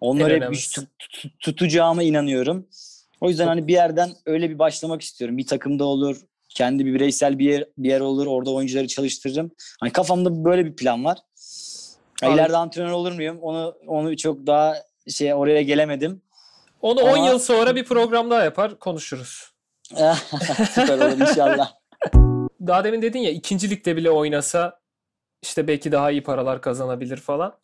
onları 0.00 0.34
hep 0.34 0.52
tut- 0.54 0.88
tut- 0.98 1.40
tutacağıma 1.40 2.02
inanıyorum. 2.02 2.68
O 3.20 3.28
yüzden 3.28 3.46
hani 3.46 3.66
bir 3.66 3.72
yerden 3.72 4.10
öyle 4.26 4.50
bir 4.50 4.58
başlamak 4.58 5.02
istiyorum. 5.02 5.38
Bir 5.38 5.46
takımda 5.46 5.84
olur, 5.84 6.16
kendi 6.48 6.86
bir 6.86 6.94
bireysel 6.94 7.38
bir 7.38 7.44
yer, 7.44 7.64
bir 7.78 7.88
yer 7.88 8.00
olur. 8.00 8.26
Orada 8.26 8.50
oyuncuları 8.50 8.88
çalıştırırım. 8.88 9.50
Hani 9.80 9.92
kafamda 9.92 10.44
böyle 10.44 10.64
bir 10.66 10.76
plan 10.76 11.04
var. 11.04 11.18
Abi- 12.22 12.34
İleride 12.34 12.56
antrenör 12.56 12.90
olur 12.90 13.12
muyum? 13.12 13.38
Onu 13.42 13.74
onu 13.86 14.16
çok 14.16 14.46
daha 14.46 14.74
şey 15.08 15.34
oraya 15.34 15.62
gelemedim. 15.62 16.22
onu 16.82 17.00
10 17.00 17.08
Ama- 17.08 17.28
yıl 17.28 17.38
sonra 17.38 17.76
bir 17.76 17.84
program 17.84 18.30
daha 18.30 18.44
yapar 18.44 18.78
konuşuruz. 18.78 19.52
Süper 20.74 20.98
olur 20.98 21.20
inşallah. 21.30 21.72
Daha 22.66 22.84
demin 22.84 23.02
dedin 23.02 23.18
ya 23.18 23.30
ikinci 23.30 23.70
ligde 23.70 23.96
bile 23.96 24.10
oynasa 24.10 24.80
işte 25.42 25.68
belki 25.68 25.92
daha 25.92 26.10
iyi 26.10 26.22
paralar 26.22 26.62
kazanabilir 26.62 27.16
falan. 27.16 27.58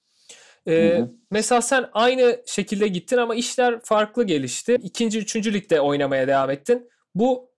Ee, 0.67 0.73
Hı 0.73 1.03
hı. 1.03 1.11
mesela 1.31 1.63
sen 1.63 1.89
aynı 1.93 2.43
şekilde 2.47 2.89
gittin 2.89 3.17
ama 3.17 3.35
işler 3.35 3.81
farklı 3.81 4.25
gelişti. 4.25 4.77
İkinci, 4.83 5.19
üçüncü 5.19 5.53
ligde 5.55 5.81
oynamaya 5.81 6.29
devam 6.29 6.51
ettin. 6.51 6.91
Bu 7.15 7.51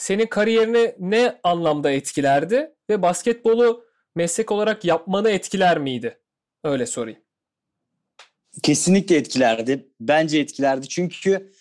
senin 0.00 0.26
kariyerini 0.26 0.94
ne 0.98 1.38
anlamda 1.42 1.90
etkilerdi 1.90 2.74
ve 2.90 3.02
basketbolu 3.02 3.84
meslek 4.14 4.52
olarak 4.52 4.84
yapmanı 4.84 5.30
etkiler 5.30 5.78
miydi? 5.78 6.18
Öyle 6.64 6.86
sorayım. 6.86 7.20
Kesinlikle 8.62 9.16
etkilerdi. 9.16 9.88
Bence 10.00 10.38
etkilerdi. 10.38 10.88
Çünkü 10.88 11.52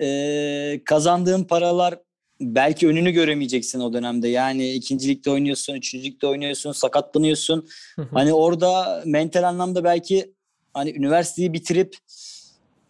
e, 0.00 0.80
kazandığın 0.84 1.44
paralar 1.44 1.98
belki 2.40 2.88
önünü 2.88 3.10
göremeyeceksin 3.10 3.80
o 3.80 3.92
dönemde. 3.92 4.28
Yani 4.28 4.72
ikinci 4.72 5.08
ligde 5.08 5.30
oynuyorsun, 5.30 5.74
üçüncü 5.74 6.04
ligde 6.04 6.26
oynuyorsun, 6.26 6.72
sakatlanıyorsun. 6.72 7.68
Hı 7.96 8.02
hı. 8.02 8.08
Hani 8.12 8.32
orada 8.32 9.02
mental 9.06 9.42
anlamda 9.42 9.84
belki 9.84 10.34
hani 10.74 10.90
üniversiteyi 10.90 11.52
bitirip 11.52 11.96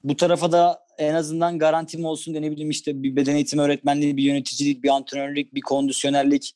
bu 0.04 0.16
tarafa 0.16 0.52
da 0.52 0.81
en 0.98 1.14
azından 1.14 1.58
garantim 1.58 2.04
olsun 2.04 2.34
diye 2.34 2.42
ne 2.42 2.50
bileyim 2.50 2.70
işte 2.70 3.02
bir 3.02 3.16
beden 3.16 3.34
eğitimi 3.34 3.62
öğretmenliği, 3.62 4.16
bir 4.16 4.22
yöneticilik, 4.22 4.82
bir 4.84 4.88
antrenörlük, 4.88 5.54
bir 5.54 5.60
kondisyonerlik. 5.60 6.54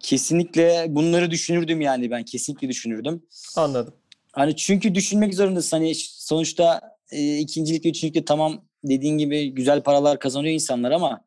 Kesinlikle 0.00 0.86
bunları 0.88 1.30
düşünürdüm 1.30 1.80
yani 1.80 2.10
ben 2.10 2.24
kesinlikle 2.24 2.68
düşünürdüm. 2.68 3.22
Anladım. 3.56 3.94
Hani 4.32 4.56
çünkü 4.56 4.94
düşünmek 4.94 5.34
zorundasın. 5.34 5.76
Hani 5.76 5.94
sonuçta 5.94 6.80
e, 7.12 7.38
ikincilikte, 7.38 7.88
üçüncülükte 7.88 8.24
tamam 8.24 8.64
dediğin 8.84 9.18
gibi 9.18 9.54
güzel 9.54 9.82
paralar 9.82 10.18
kazanıyor 10.18 10.54
insanlar 10.54 10.90
ama 10.90 11.24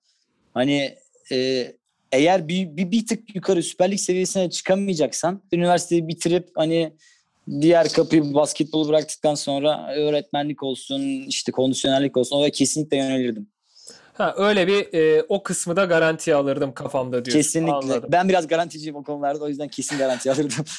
hani 0.54 0.96
e, 1.32 1.68
eğer 2.12 2.48
bir, 2.48 2.78
bir, 2.78 2.92
bir 2.92 3.08
tık 3.08 3.36
yukarı 3.36 3.64
Süper 3.64 3.92
Lig 3.92 4.00
seviyesine 4.00 4.50
çıkamayacaksan 4.50 5.42
üniversiteyi 5.54 6.08
bitirip 6.08 6.50
hani 6.56 6.94
diğer 7.62 7.90
kapıyı 7.90 8.34
basketbolu 8.34 8.90
bıraktıktan 8.90 9.36
sonra 9.36 9.94
öğretmenlik 9.96 10.64
olsun 10.64 11.02
işte 11.28 11.52
kondisyonerlik 11.52 12.18
olsun 12.18 12.38
oraya 12.38 12.52
kesinlikle 12.52 12.98
yönelirdim. 12.98 13.48
Ha, 14.14 14.34
öyle 14.38 14.68
bir 14.68 14.94
e, 14.94 15.24
o 15.30 15.44
kısmı 15.44 15.76
da 15.76 15.86
garantiye 15.86 16.36
alırdım 16.36 16.74
kafamda 16.74 17.26
diyorsun. 17.26 17.40
Kesinlikle. 17.40 17.74
Anladım. 17.74 18.10
Ben 18.12 18.30
biraz 18.30 18.48
garanticiyim 18.48 18.96
o 18.96 19.04
konularda 19.04 19.44
o 19.44 19.48
yüzden 19.48 19.68
kesin 19.68 19.98
garanti 19.98 20.32
alırdım. 20.32 20.66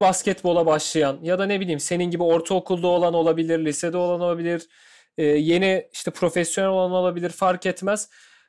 basketbola 0.00 0.66
başlayan 0.66 1.18
ya 1.22 1.38
da 1.38 1.46
ne 1.46 1.60
bileyim 1.60 1.80
senin 1.80 2.10
gibi 2.10 2.22
ortaokulda 2.22 2.86
olan 2.86 3.14
olabilir, 3.14 3.64
lisede 3.64 3.96
olan 3.96 4.20
olabilir, 4.20 4.68
e, 5.18 5.24
yeni 5.24 5.88
işte 5.92 6.10
profesyonel 6.10 6.70
olan 6.70 6.90
olabilir 6.90 7.30
fark 7.30 7.66
etmez. 7.66 8.08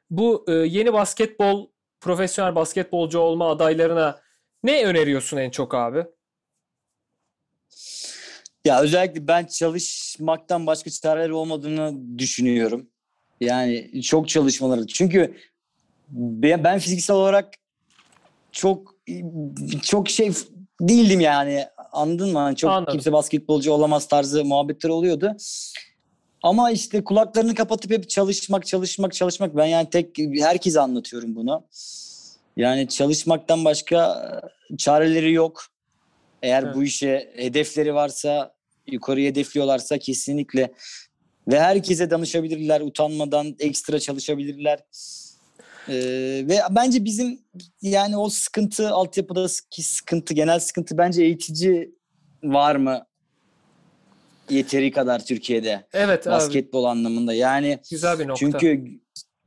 Bu 0.10 0.46
e, 0.48 0.52
yeni 0.52 0.94
basketbol, 0.94 1.70
profesyonel 2.00 2.56
basketbolcu 2.56 3.20
olma 3.20 3.52
adaylarına 3.52 4.22
ne 4.64 4.86
öneriyorsun 4.86 5.38
en 5.38 5.50
çok 5.50 5.74
abi? 5.76 6.06
Ya 8.66 8.82
özellikle 8.82 9.28
ben 9.28 9.46
çalışmaktan 9.46 10.68
başka 10.68 10.90
çareleri 10.90 11.34
olmadığını 11.34 12.18
düşünüyorum. 12.20 12.88
Yani 13.42 14.02
çok 14.02 14.30
çalışmaları. 14.30 14.88
Çünkü 14.88 15.36
ben, 16.10 16.64
ben 16.64 16.80
fiziksel 16.80 17.16
olarak 17.16 17.54
çok 18.52 18.96
çok 19.82 20.10
şey 20.10 20.32
değildim 20.82 21.20
yani. 21.20 21.66
Anladın 21.92 22.32
mı? 22.32 22.40
Hani 22.40 22.56
çok 22.56 22.72
Anladım. 22.72 22.92
kimse 22.92 23.12
basketbolcu 23.14 23.72
olamaz 23.72 24.08
tarzı 24.08 24.46
muhabbetler 24.46 24.90
oluyordu. 24.90 25.36
Ama 26.44 26.72
işte 26.72 27.04
kulaklarını 27.04 27.56
kapatıp 27.56 27.92
hep 27.92 28.10
çalışmak, 28.10 28.66
çalışmak, 28.66 29.14
çalışmak. 29.14 29.56
Ben 29.56 29.66
yani 29.66 29.90
tek 29.90 30.18
herkese 30.40 30.80
anlatıyorum 30.80 31.36
bunu. 31.36 31.64
Yani 32.58 32.88
çalışmaktan 32.88 33.66
başka 33.66 34.32
çareleri 34.78 35.34
yok. 35.34 35.66
Eğer 36.46 36.64
Evet. 36.64 36.76
bu 36.76 36.84
işe 36.84 37.34
hedefleri 37.36 37.94
varsa, 37.94 38.56
yukarı 38.88 39.20
hedefliyorlarsa 39.20 39.98
kesinlikle 39.98 40.74
ve 41.48 41.60
herkese 41.60 42.10
danışabilirler 42.10 42.82
utanmadan 42.82 43.56
ekstra 43.60 44.00
çalışabilirler. 44.00 44.80
Ee, 45.90 45.94
ve 46.50 46.60
bence 46.70 47.06
bizim 47.06 47.40
yani 47.82 48.18
o 48.18 48.30
sıkıntı 48.30 48.90
altyapıdaki 48.90 49.84
sıkıntı 49.84 50.34
genel 50.34 50.60
sıkıntı 50.60 50.98
bence 50.98 51.24
eğitici 51.24 51.96
var 52.44 52.76
mı 52.76 53.06
yeteri 54.50 54.92
kadar 54.92 55.26
Türkiye'de 55.26 55.88
Evet 55.94 56.28
abi 56.28 56.34
basketbol 56.34 56.84
anlamında 56.84 57.34
yani 57.34 57.80
güzel 57.92 58.20
bir 58.20 58.28
nokta. 58.28 58.40
çünkü 58.40 59.00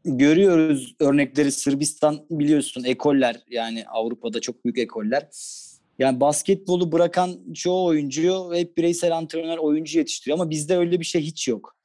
görüyoruz 0.04 0.94
örnekleri 1.00 1.52
Sırbistan 1.52 2.26
biliyorsun 2.30 2.84
ekoller 2.84 3.40
yani 3.50 3.84
Avrupa'da 3.88 4.40
çok 4.40 4.64
büyük 4.64 4.78
ekoller. 4.78 5.28
Yani 5.98 6.20
basketbolu 6.20 6.92
bırakan 6.92 7.52
çoğu 7.54 7.84
oyuncu 7.86 8.50
hep 8.54 8.76
bireysel 8.76 9.16
antrenör 9.16 9.58
oyuncu 9.58 9.98
yetiştiriyor 9.98 10.38
ama 10.38 10.50
bizde 10.50 10.76
öyle 10.76 11.00
bir 11.00 11.04
şey 11.04 11.22
hiç 11.22 11.48
yok. 11.48 11.76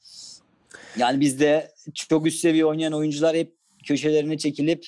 Yani 0.97 1.19
bizde 1.19 1.71
çok 1.93 2.27
üst 2.27 2.39
seviye 2.39 2.65
oynayan 2.65 2.93
oyuncular 2.93 3.35
hep 3.35 3.55
köşelerine 3.85 4.37
çekilip 4.37 4.87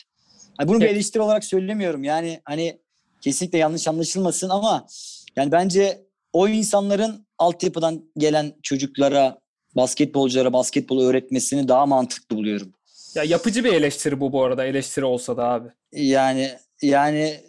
hani 0.58 0.68
bunu 0.68 0.82
bir 0.82 0.86
eleştiri 0.86 1.22
olarak 1.22 1.44
söylemiyorum. 1.44 2.04
Yani 2.04 2.42
hani 2.46 2.80
kesinlikle 3.22 3.58
yanlış 3.58 3.88
anlaşılmasın 3.88 4.50
ama 4.50 4.88
yani 5.36 5.52
bence 5.52 6.06
o 6.34 6.48
insanların 6.48 7.28
altyapıdan 7.38 8.12
gelen 8.18 8.54
çocuklara, 8.64 9.40
basketbolculara 9.76 10.54
basketbolu 10.54 11.04
öğretmesini 11.04 11.68
daha 11.68 11.86
mantıklı 11.86 12.38
buluyorum. 12.38 12.74
Ya 13.16 13.24
yapıcı 13.24 13.64
bir 13.64 13.74
eleştiri 13.74 14.20
bu 14.20 14.32
bu 14.32 14.44
arada 14.44 14.66
eleştiri 14.66 15.06
olsa 15.06 15.38
da 15.38 15.44
abi. 15.44 15.70
Yani 15.92 16.52
yani 16.82 17.40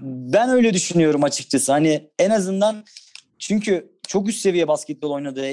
ben 0.00 0.48
öyle 0.48 0.74
düşünüyorum 0.74 1.24
açıkçası. 1.24 1.72
Hani 1.72 2.10
en 2.18 2.30
azından 2.30 2.84
çünkü 3.38 3.92
çok 4.08 4.28
üst 4.28 4.40
seviye 4.40 4.68
basketbol 4.68 5.10
oynadığı 5.10 5.52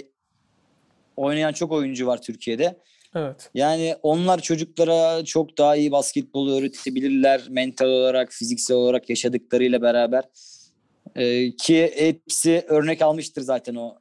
oynayan 1.17 1.53
çok 1.53 1.71
oyuncu 1.71 2.07
var 2.07 2.21
Türkiye'de. 2.21 2.79
Evet. 3.15 3.49
Yani 3.53 3.95
onlar 4.03 4.41
çocuklara 4.41 5.25
çok 5.25 5.57
daha 5.57 5.75
iyi 5.75 5.91
basketbolu 5.91 6.57
öğretebilirler 6.57 7.41
mental 7.49 7.85
olarak, 7.87 8.31
fiziksel 8.31 8.77
olarak 8.77 9.09
yaşadıklarıyla 9.09 9.81
beraber. 9.81 10.23
Ee, 11.15 11.55
ki 11.55 11.91
hepsi 11.95 12.65
örnek 12.67 13.01
almıştır 13.01 13.41
zaten 13.41 13.75
o 13.75 13.95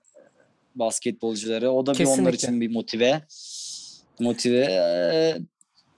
basketbolcuları. 0.74 1.70
O 1.70 1.86
da 1.86 1.94
bir 1.94 2.04
onlar 2.04 2.16
Kesinlikle. 2.16 2.36
için 2.36 2.60
bir 2.60 2.70
motive. 2.70 3.22
Motive. 4.20 4.66
Ee, 4.70 5.36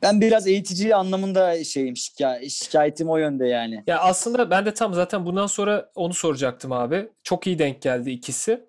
ben 0.03 0.21
biraz 0.21 0.47
eğitici 0.47 0.95
anlamında 0.97 1.65
şeyim 1.65 1.95
şikay- 1.97 2.51
şikayetim 2.51 3.11
o 3.11 3.17
yönde 3.17 3.47
yani. 3.47 3.85
Ya 3.87 4.01
aslında 4.01 4.51
ben 4.51 4.67
de 4.67 4.75
tam 4.75 4.95
zaten 4.95 5.27
bundan 5.27 5.47
sonra 5.47 5.91
onu 5.95 6.15
soracaktım 6.15 6.73
abi. 6.73 7.09
Çok 7.23 7.47
iyi 7.47 7.59
denk 7.59 7.83
geldi 7.83 8.11
ikisi. 8.11 8.65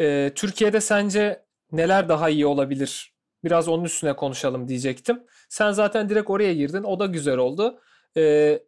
Ee, 0.00 0.32
Türkiye'de 0.34 0.80
sence 0.80 1.44
neler 1.72 2.08
daha 2.08 2.28
iyi 2.30 2.46
olabilir? 2.46 3.14
Biraz 3.44 3.68
onun 3.68 3.84
üstüne 3.84 4.16
konuşalım 4.16 4.68
diyecektim. 4.68 5.22
Sen 5.48 5.72
zaten 5.72 6.08
direkt 6.08 6.30
oraya 6.30 6.54
girdin. 6.54 6.82
O 6.82 6.98
da 7.00 7.06
güzel 7.06 7.36
oldu. 7.36 7.80
Ee, 8.16 8.58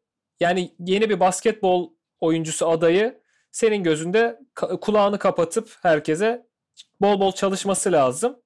yani 0.41 0.75
yeni 0.79 1.11
bir 1.11 1.21
basketbol 1.21 1.91
oyuncusu 2.21 2.69
adayı 2.69 3.23
senin 3.53 3.83
gözünde 3.83 4.39
kulağını 4.81 5.19
kapatıp 5.19 5.77
herkese 5.83 6.47
bol 7.01 7.21
bol 7.21 7.33
çalışması 7.33 7.93
lazım. 7.93 8.42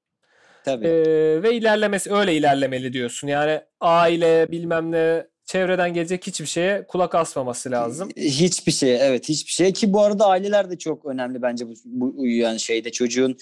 Tabii. 0.67 0.87
Ee, 0.87 1.43
ve 1.43 1.55
ilerlemesi 1.55 2.13
öyle 2.13 2.35
ilerlemeli 2.37 2.93
diyorsun. 2.93 3.29
Yani 3.29 3.61
aile 3.81 4.51
bilmem 4.51 4.93
ne 4.93 5.27
çevreden 5.45 5.95
gelecek 5.95 6.27
hiçbir 6.27 6.47
şeye 6.47 6.87
kulak 6.87 7.15
asmaması 7.15 7.71
lazım. 7.71 8.09
Hiçbir 8.17 8.73
şey 8.73 8.97
evet 9.07 9.29
hiçbir 9.29 9.53
şey 9.53 9.73
ki 9.73 9.93
bu 9.93 10.03
arada 10.03 10.27
aileler 10.27 10.71
de 10.71 10.79
çok 10.79 11.05
önemli 11.07 11.43
bence 11.43 11.67
bu, 11.69 11.75
bu 11.85 12.27
yani 12.27 12.61
şeyde 12.61 12.93
çocuğun 12.93 13.37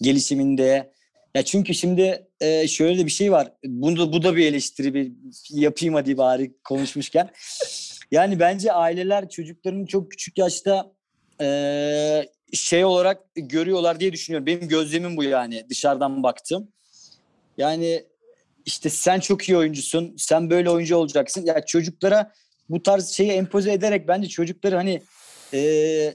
gelişiminde. 0.00 0.92
Ya 1.34 1.42
çünkü 1.42 1.74
şimdi 1.74 2.26
e, 2.40 2.68
şöyle 2.68 2.98
de 2.98 3.06
bir 3.06 3.10
şey 3.10 3.32
var. 3.32 3.52
Bunu 3.64 4.12
bu 4.12 4.22
da 4.22 4.36
bir 4.36 4.46
eleştiri 4.46 4.94
bir 4.94 5.12
yapayım 5.50 5.94
hadi 5.94 6.18
bari 6.18 6.52
konuşmuşken. 6.64 7.30
Yani 8.12 8.40
bence 8.40 8.72
aileler 8.72 9.28
çocuklarını 9.28 9.86
çok 9.86 10.10
küçük 10.10 10.38
yaşta 10.38 10.92
e, 11.40 11.46
şey 12.52 12.84
olarak 12.84 13.22
görüyorlar 13.34 14.00
diye 14.00 14.12
düşünüyorum. 14.12 14.46
Benim 14.46 14.68
gözlemim 14.68 15.16
bu 15.16 15.24
yani 15.24 15.66
dışarıdan 15.68 16.22
baktım. 16.22 16.68
Yani 17.58 18.04
işte 18.66 18.90
sen 18.90 19.20
çok 19.20 19.48
iyi 19.48 19.56
oyuncusun. 19.56 20.14
Sen 20.18 20.50
böyle 20.50 20.70
oyuncu 20.70 20.96
olacaksın. 20.96 21.44
Ya 21.46 21.66
çocuklara 21.66 22.32
bu 22.68 22.82
tarz 22.82 23.08
şeyi 23.08 23.30
empoze 23.30 23.72
ederek 23.72 24.08
bence 24.08 24.28
çocukları 24.28 24.76
hani 24.76 25.02
e, 25.54 26.14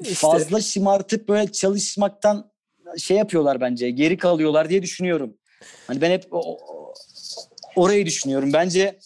İşte- 0.00 0.14
fazla 0.14 0.60
şımartıp 0.60 1.28
böyle 1.28 1.52
çalışmaktan 1.52 2.50
şey 2.98 3.16
yapıyorlar 3.16 3.60
bence. 3.60 3.90
Geri 3.90 4.16
kalıyorlar 4.16 4.70
diye 4.70 4.82
düşünüyorum. 4.82 5.36
Hani 5.86 6.00
ben 6.00 6.10
hep 6.10 6.24
o- 6.30 6.58
orayı 7.76 8.06
düşünüyorum. 8.06 8.52
Bence 8.52 8.98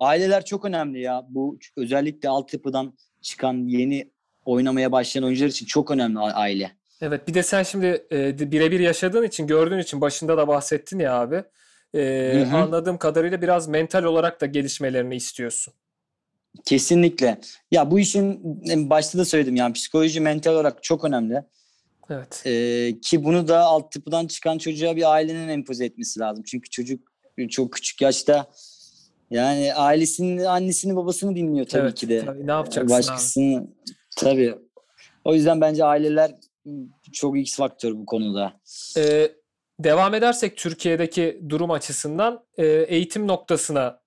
aileler 0.00 0.44
çok 0.44 0.64
önemli 0.64 1.00
ya. 1.00 1.26
Bu 1.28 1.58
özellikle 1.76 2.28
altyapıdan 2.28 2.98
çıkan 3.22 3.68
yeni 3.68 4.10
oynamaya 4.44 4.92
başlayan 4.92 5.24
oyuncular 5.24 5.48
için 5.48 5.66
çok 5.66 5.90
önemli 5.90 6.18
aile. 6.18 6.72
Evet 7.00 7.28
bir 7.28 7.34
de 7.34 7.42
sen 7.42 7.62
şimdi 7.62 8.06
e, 8.12 8.50
birebir 8.50 8.80
yaşadığın 8.80 9.22
için 9.24 9.46
gördüğün 9.46 9.78
için 9.78 10.00
başında 10.00 10.36
da 10.38 10.48
bahsettin 10.48 10.98
ya 10.98 11.20
abi. 11.20 11.42
E, 11.94 12.32
Hı 12.34 12.50
hı. 12.50 12.56
anladığım 12.56 12.98
kadarıyla 12.98 13.42
biraz 13.42 13.68
mental 13.68 14.04
olarak 14.04 14.40
da 14.40 14.46
gelişmelerini 14.46 15.16
istiyorsun. 15.16 15.74
Kesinlikle. 16.64 17.40
Ya 17.70 17.90
bu 17.90 17.98
işin 17.98 18.40
en 18.68 18.90
başta 18.90 19.18
da 19.18 19.24
söyledim 19.24 19.56
yani 19.56 19.72
psikoloji 19.72 20.20
mental 20.20 20.52
olarak 20.52 20.82
çok 20.82 21.04
önemli. 21.04 21.42
Evet. 22.10 22.42
Ee, 22.46 23.00
ki 23.02 23.24
bunu 23.24 23.48
da 23.48 23.60
altyapıdan 23.60 24.26
çıkan 24.26 24.58
çocuğa 24.58 24.96
bir 24.96 25.12
ailenin 25.12 25.48
empoze 25.48 25.84
etmesi 25.84 26.20
lazım. 26.20 26.44
Çünkü 26.46 26.70
çocuk 26.70 27.12
çok 27.50 27.72
küçük 27.72 28.00
yaşta 28.00 28.46
yani 29.30 29.74
ailesini, 29.74 30.48
annesini, 30.48 30.96
babasını 30.96 31.36
dinliyor 31.36 31.66
tabii 31.66 31.82
Evet, 31.82 31.94
ki 31.94 32.08
de. 32.08 32.24
tabii. 32.24 32.46
Ne 32.46 32.50
yapacaksın 32.50 33.12
abi? 33.12 33.66
Tabii. 34.16 34.54
O 35.24 35.34
yüzden 35.34 35.60
bence 35.60 35.84
aileler 35.84 36.30
çok 37.12 37.38
X 37.38 37.56
faktör 37.56 37.92
bu 37.92 38.06
konuda. 38.06 38.52
E, 38.96 39.32
devam 39.78 40.14
edersek 40.14 40.56
Türkiye'deki 40.56 41.40
durum 41.48 41.70
açısından 41.70 42.44
e, 42.58 42.66
eğitim 42.66 43.28
noktasına 43.28 44.00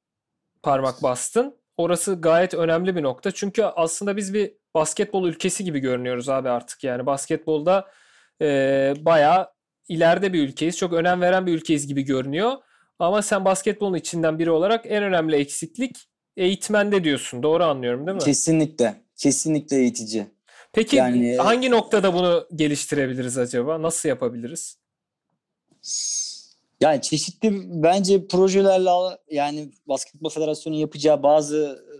parmak 0.63 1.03
bastın. 1.03 1.55
Orası 1.77 2.21
gayet 2.21 2.53
önemli 2.53 2.95
bir 2.95 3.03
nokta. 3.03 3.31
Çünkü 3.31 3.63
aslında 3.63 4.17
biz 4.17 4.33
bir 4.33 4.53
basketbol 4.75 5.27
ülkesi 5.27 5.63
gibi 5.63 5.79
görünüyoruz 5.79 6.29
abi 6.29 6.49
artık. 6.49 6.83
Yani 6.83 7.05
basketbolda 7.05 7.87
e, 8.41 8.93
bayağı 8.99 9.49
ileride 9.87 10.33
bir 10.33 10.47
ülkeyiz. 10.47 10.77
Çok 10.77 10.93
önem 10.93 11.21
veren 11.21 11.45
bir 11.45 11.53
ülkeyiz 11.53 11.87
gibi 11.87 12.01
görünüyor. 12.01 12.51
Ama 12.99 13.21
sen 13.21 13.45
basketbolun 13.45 13.97
içinden 13.97 14.39
biri 14.39 14.51
olarak 14.51 14.85
en 14.85 15.03
önemli 15.03 15.35
eksiklik 15.35 16.09
eğitmende 16.37 17.03
diyorsun. 17.03 17.43
Doğru 17.43 17.63
anlıyorum 17.63 18.07
değil 18.07 18.15
mi? 18.15 18.23
Kesinlikle. 18.23 19.06
Kesinlikle 19.17 19.77
eğitici. 19.77 20.27
Peki 20.73 20.95
yani- 20.95 21.37
hangi 21.37 21.71
noktada 21.71 22.13
bunu 22.13 22.47
geliştirebiliriz 22.55 23.37
acaba? 23.37 23.81
Nasıl 23.81 24.09
yapabiliriz? 24.09 24.77
Yani 26.81 27.01
çeşitli 27.01 27.61
bence 27.83 28.27
projelerle 28.27 29.17
yani 29.31 29.71
Basketbol 29.85 30.29
Federasyonu 30.29 30.75
yapacağı 30.75 31.23
bazı 31.23 31.85
e, 31.91 31.95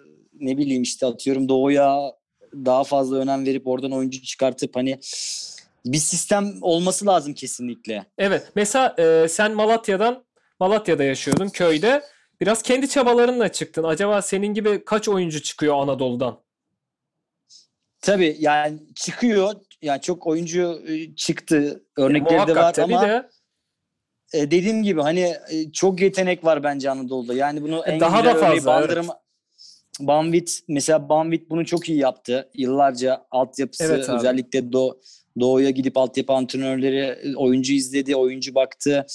ne 0.46 0.58
bileyim 0.58 0.84
işte 0.84 1.06
atıyorum 1.06 1.50
doğuya 1.50 2.14
daha 2.54 2.84
fazla 2.84 3.18
önem 3.18 3.46
verip 3.46 3.68
oradan 3.68 3.92
oyuncu 3.92 4.22
çıkartıp 4.22 4.76
hani 4.76 5.00
bir 5.86 5.98
sistem 5.98 6.54
olması 6.62 7.06
lazım 7.06 7.34
kesinlikle. 7.34 8.06
Evet. 8.18 8.52
Mesela 8.56 8.96
e, 9.00 9.28
sen 9.28 9.54
Malatya'dan 9.54 10.24
Malatya'da 10.60 11.04
yaşıyordun 11.04 11.50
köyde. 11.50 12.04
Biraz 12.42 12.62
kendi 12.62 12.90
çabalarınla 12.90 13.52
çıktın. 13.52 13.84
Acaba 13.84 14.22
senin 14.22 14.54
gibi 14.54 14.86
kaç 14.86 15.10
oyuncu 15.10 15.42
çıkıyor 15.44 15.76
Anadolu'dan? 15.76 16.40
Tabii 18.02 18.38
yani 18.40 18.80
çıkıyor. 18.96 19.54
Yani 19.82 20.02
çok 20.02 20.28
oyuncu 20.28 20.82
e, 20.88 21.16
çıktı. 21.16 21.84
Örnekleri 21.98 22.48
de 22.48 22.56
var 22.56 22.78
ama 22.78 23.02
de 23.02 23.30
e, 24.34 24.52
dediğim 24.52 24.84
gibi 24.84 25.02
hani 25.02 25.36
e, 25.50 25.72
çok 25.74 26.02
yetenek 26.02 26.46
var 26.46 26.64
bence 26.64 26.90
Anadolu'da. 26.90 27.34
Yani 27.34 27.62
bunu 27.62 27.84
E, 27.86 27.92
en 27.92 28.00
daha 28.00 28.26
da 28.26 28.34
fazla, 28.34 28.54
evet. 28.54 28.66
Bandırma 28.66 29.20
Banvit 30.00 30.60
mesela 30.68 31.10
Banvit 31.10 31.50
bunu 31.50 31.66
çok 31.66 31.90
iyi 31.90 32.00
yaptı. 32.00 32.50
Yıllarca 32.54 33.26
altyapısı 33.32 33.84
Evet 33.84 34.10
abi. 34.10 34.18
özellikle 34.18 34.72
Do 34.74 35.00
Doğu'ya 35.40 35.70
gidip 35.70 35.98
altyapı 35.98 36.34
antrenörleri 36.34 36.98
e, 37.00 37.36
oyuncu 37.36 37.74
izledi, 37.74 38.16
oyuncu 38.16 38.56
baktı. 38.56 39.06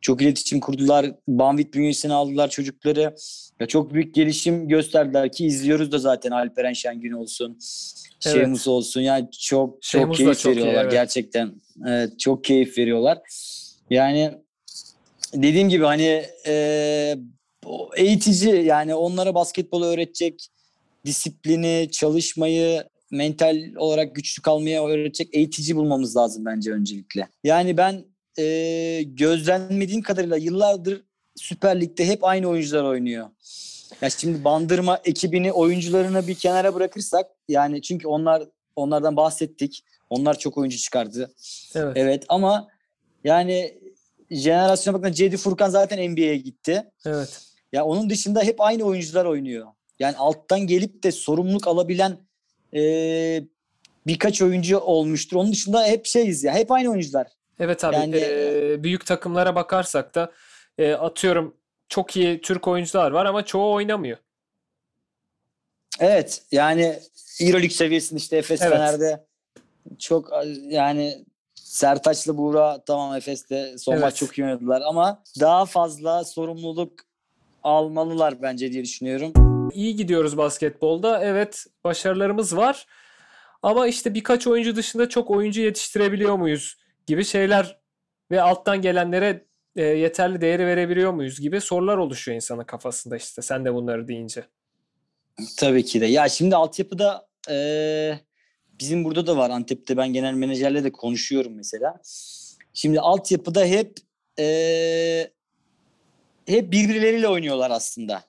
Çok 0.00 0.22
iletişim 0.22 0.60
kurdular. 0.60 1.06
Banvit 1.28 1.74
bünyesine 1.74 2.12
aldılar 2.12 2.50
çocukları. 2.50 3.14
Ya 3.60 3.66
çok 3.66 3.94
büyük 3.94 4.14
gelişim 4.14 4.68
gösterdiler 4.68 5.32
ki 5.32 5.46
izliyoruz 5.46 5.92
da 5.92 5.98
zaten 5.98 6.30
Alperen 6.30 6.72
Şengün 6.72 7.12
olsun. 7.12 7.58
Evet. 8.26 8.36
Şeymus 8.36 8.68
olsun. 8.68 9.00
Yani 9.00 9.28
çok 9.30 9.82
çok 9.82 9.84
Şeymus 9.84 10.18
da 10.18 10.22
keyif 10.24 10.38
çok 10.38 10.52
iyi, 10.52 10.56
veriyorlar 10.56 10.82
evet. 10.82 10.92
gerçekten. 10.92 11.52
Evet, 11.86 12.18
çok 12.18 12.44
keyif 12.44 12.78
veriyorlar. 12.78 13.18
Yani 13.90 14.32
dediğim 15.34 15.68
gibi 15.68 15.84
hani 15.84 16.24
e, 16.46 17.16
eğitici 17.96 18.64
yani 18.64 18.94
onlara 18.94 19.34
basketbolu 19.34 19.86
öğretecek 19.86 20.48
disiplini, 21.06 21.88
çalışmayı, 21.92 22.84
mental 23.10 23.56
olarak 23.76 24.14
güçlü 24.14 24.42
kalmayı 24.42 24.80
öğretecek 24.80 25.28
eğitici 25.34 25.76
bulmamız 25.76 26.16
lazım 26.16 26.44
bence 26.44 26.72
öncelikle. 26.72 27.28
Yani 27.44 27.76
ben 27.76 28.04
e, 28.38 29.02
gözlemlediğim 29.06 30.02
kadarıyla 30.02 30.36
yıllardır 30.36 31.02
Süper 31.36 31.80
Lig'de 31.80 32.06
hep 32.06 32.24
aynı 32.24 32.48
oyuncular 32.48 32.84
oynuyor. 32.84 33.28
Ya 34.02 34.10
şimdi 34.10 34.44
Bandırma 34.44 35.00
ekibini 35.04 35.52
oyuncularını 35.52 36.26
bir 36.26 36.34
kenara 36.34 36.74
bırakırsak 36.74 37.26
yani 37.48 37.82
çünkü 37.82 38.08
onlar 38.08 38.42
onlardan 38.76 39.16
bahsettik. 39.16 39.84
Onlar 40.10 40.38
çok 40.38 40.58
oyuncu 40.58 40.78
çıkardı. 40.78 41.34
evet. 41.74 41.92
Evet 41.96 42.24
ama 42.28 42.68
yani 43.24 43.78
jenerasyona 44.30 44.98
bakın 44.98 45.12
Cedi 45.12 45.36
Furkan 45.36 45.70
zaten 45.70 46.12
NBA'ye 46.12 46.36
gitti. 46.36 46.84
evet. 47.06 47.40
Ya 47.72 47.84
onun 47.84 48.10
dışında 48.10 48.42
hep 48.42 48.60
aynı 48.60 48.84
oyuncular 48.84 49.24
oynuyor. 49.24 49.66
Yani 49.98 50.16
alttan 50.16 50.60
gelip 50.60 51.02
de 51.02 51.12
sorumluluk 51.12 51.66
alabilen 51.66 52.18
e, 52.74 52.80
birkaç 54.06 54.42
oyuncu 54.42 54.78
olmuştur. 54.78 55.36
Onun 55.36 55.52
dışında 55.52 55.84
hep 55.86 56.06
şeyiz 56.06 56.44
ya. 56.44 56.54
Hep 56.54 56.70
aynı 56.72 56.90
oyuncular. 56.90 57.26
Evet 57.60 57.84
abi 57.84 57.96
Yani- 57.96 58.16
e, 58.16 58.82
büyük 58.82 59.06
takımlara 59.06 59.54
bakarsak 59.54 60.14
da 60.14 60.32
e, 60.78 60.92
atıyorum 60.92 61.56
çok 61.88 62.16
iyi 62.16 62.40
Türk 62.40 62.68
oyuncular 62.68 63.10
var 63.10 63.26
ama 63.26 63.44
çoğu 63.44 63.72
oynamıyor. 63.72 64.18
Evet 66.00 66.42
yani 66.52 66.98
Euroleague 67.40 67.70
seviyesinde 67.70 68.18
işte 68.20 68.36
Efes 68.36 68.62
Evet. 68.62 68.72
Fener'de 68.72 69.24
çok 69.98 70.30
yani 70.68 71.24
Sertaç'la 71.54 72.36
Buğra 72.36 72.84
tamam 72.86 73.16
Efes'te 73.16 73.78
son 73.78 73.92
Evet. 73.92 74.02
maç 74.02 74.16
çok 74.16 74.38
iyi 74.38 74.44
oynadılar 74.44 74.82
ama 74.86 75.22
daha 75.40 75.66
fazla 75.66 76.24
sorumluluk 76.24 76.92
almalılar 77.62 78.42
bence 78.42 78.72
diye 78.72 78.84
düşünüyorum. 78.84 79.32
İyi 79.74 79.96
gidiyoruz 79.96 80.36
basketbolda. 80.36 81.24
Evet 81.24 81.66
başarılarımız 81.84 82.56
var. 82.56 82.86
Ama 83.62 83.86
işte 83.86 84.14
birkaç 84.14 84.46
oyuncu 84.46 84.76
dışında 84.76 85.08
çok 85.08 85.30
oyuncu 85.30 85.60
yetiştirebiliyor 85.60 86.36
muyuz 86.36 86.76
gibi 87.06 87.24
şeyler 87.24 87.78
ve 88.30 88.42
alttan 88.42 88.82
gelenlere 88.82 89.44
e, 89.76 89.82
yeterli 89.82 90.40
değeri 90.40 90.66
verebiliyor 90.66 91.12
muyuz 91.12 91.40
gibi 91.40 91.60
sorular 91.60 91.96
oluşuyor 91.96 92.36
insanın 92.36 92.64
kafasında 92.64 93.16
işte 93.16 93.42
sen 93.42 93.64
de 93.64 93.74
bunları 93.74 94.08
deyince. 94.08 94.44
Tabii 95.56 95.84
ki 95.84 96.00
de. 96.00 96.06
Ya 96.06 96.28
şimdi 96.28 96.56
altyapıda 96.56 97.26
eee, 97.48 98.20
bizim 98.80 99.04
burada 99.04 99.26
da 99.26 99.36
var. 99.36 99.50
Antep'te 99.50 99.96
ben 99.96 100.12
genel 100.12 100.34
menajerle 100.34 100.84
de 100.84 100.92
konuşuyorum 100.92 101.54
mesela. 101.54 102.00
Şimdi 102.74 103.00
altyapıda 103.00 103.64
hep 103.64 103.96
eee, 104.38 105.30
hep 106.46 106.72
birbirleriyle 106.72 107.28
oynuyorlar 107.28 107.70
aslında. 107.70 108.22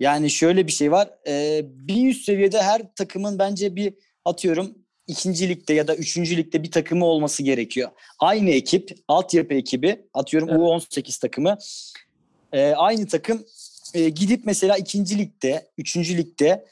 Yani 0.00 0.30
şöyle 0.30 0.66
bir 0.66 0.72
şey 0.72 0.92
var. 0.92 1.10
eee, 1.26 1.64
bir 1.68 2.08
üst 2.10 2.24
seviyede 2.24 2.62
her 2.62 2.94
takımın 2.94 3.38
bence 3.38 3.76
bir 3.76 3.94
atıyorum 4.24 4.74
ikinci 5.06 5.48
ligde 5.48 5.74
ya 5.74 5.88
da 5.88 5.94
üçüncü 5.96 6.36
ligde 6.36 6.62
bir 6.62 6.70
takımı 6.70 7.04
olması 7.06 7.42
gerekiyor. 7.42 7.90
Aynı 8.18 8.50
ekip, 8.50 8.90
altyapı 9.08 9.54
ekibi, 9.54 10.00
atıyorum 10.14 10.48
Evet. 10.48 10.60
U18 10.60 11.20
takımı. 11.20 11.58
eee, 12.52 12.74
aynı 12.76 13.06
takım 13.06 13.44
e, 13.94 14.08
gidip 14.08 14.42
mesela 14.46 14.76
ikinci 14.76 15.18
ligde, 15.18 15.68
üçüncü 15.78 16.16
ligde 16.16 16.64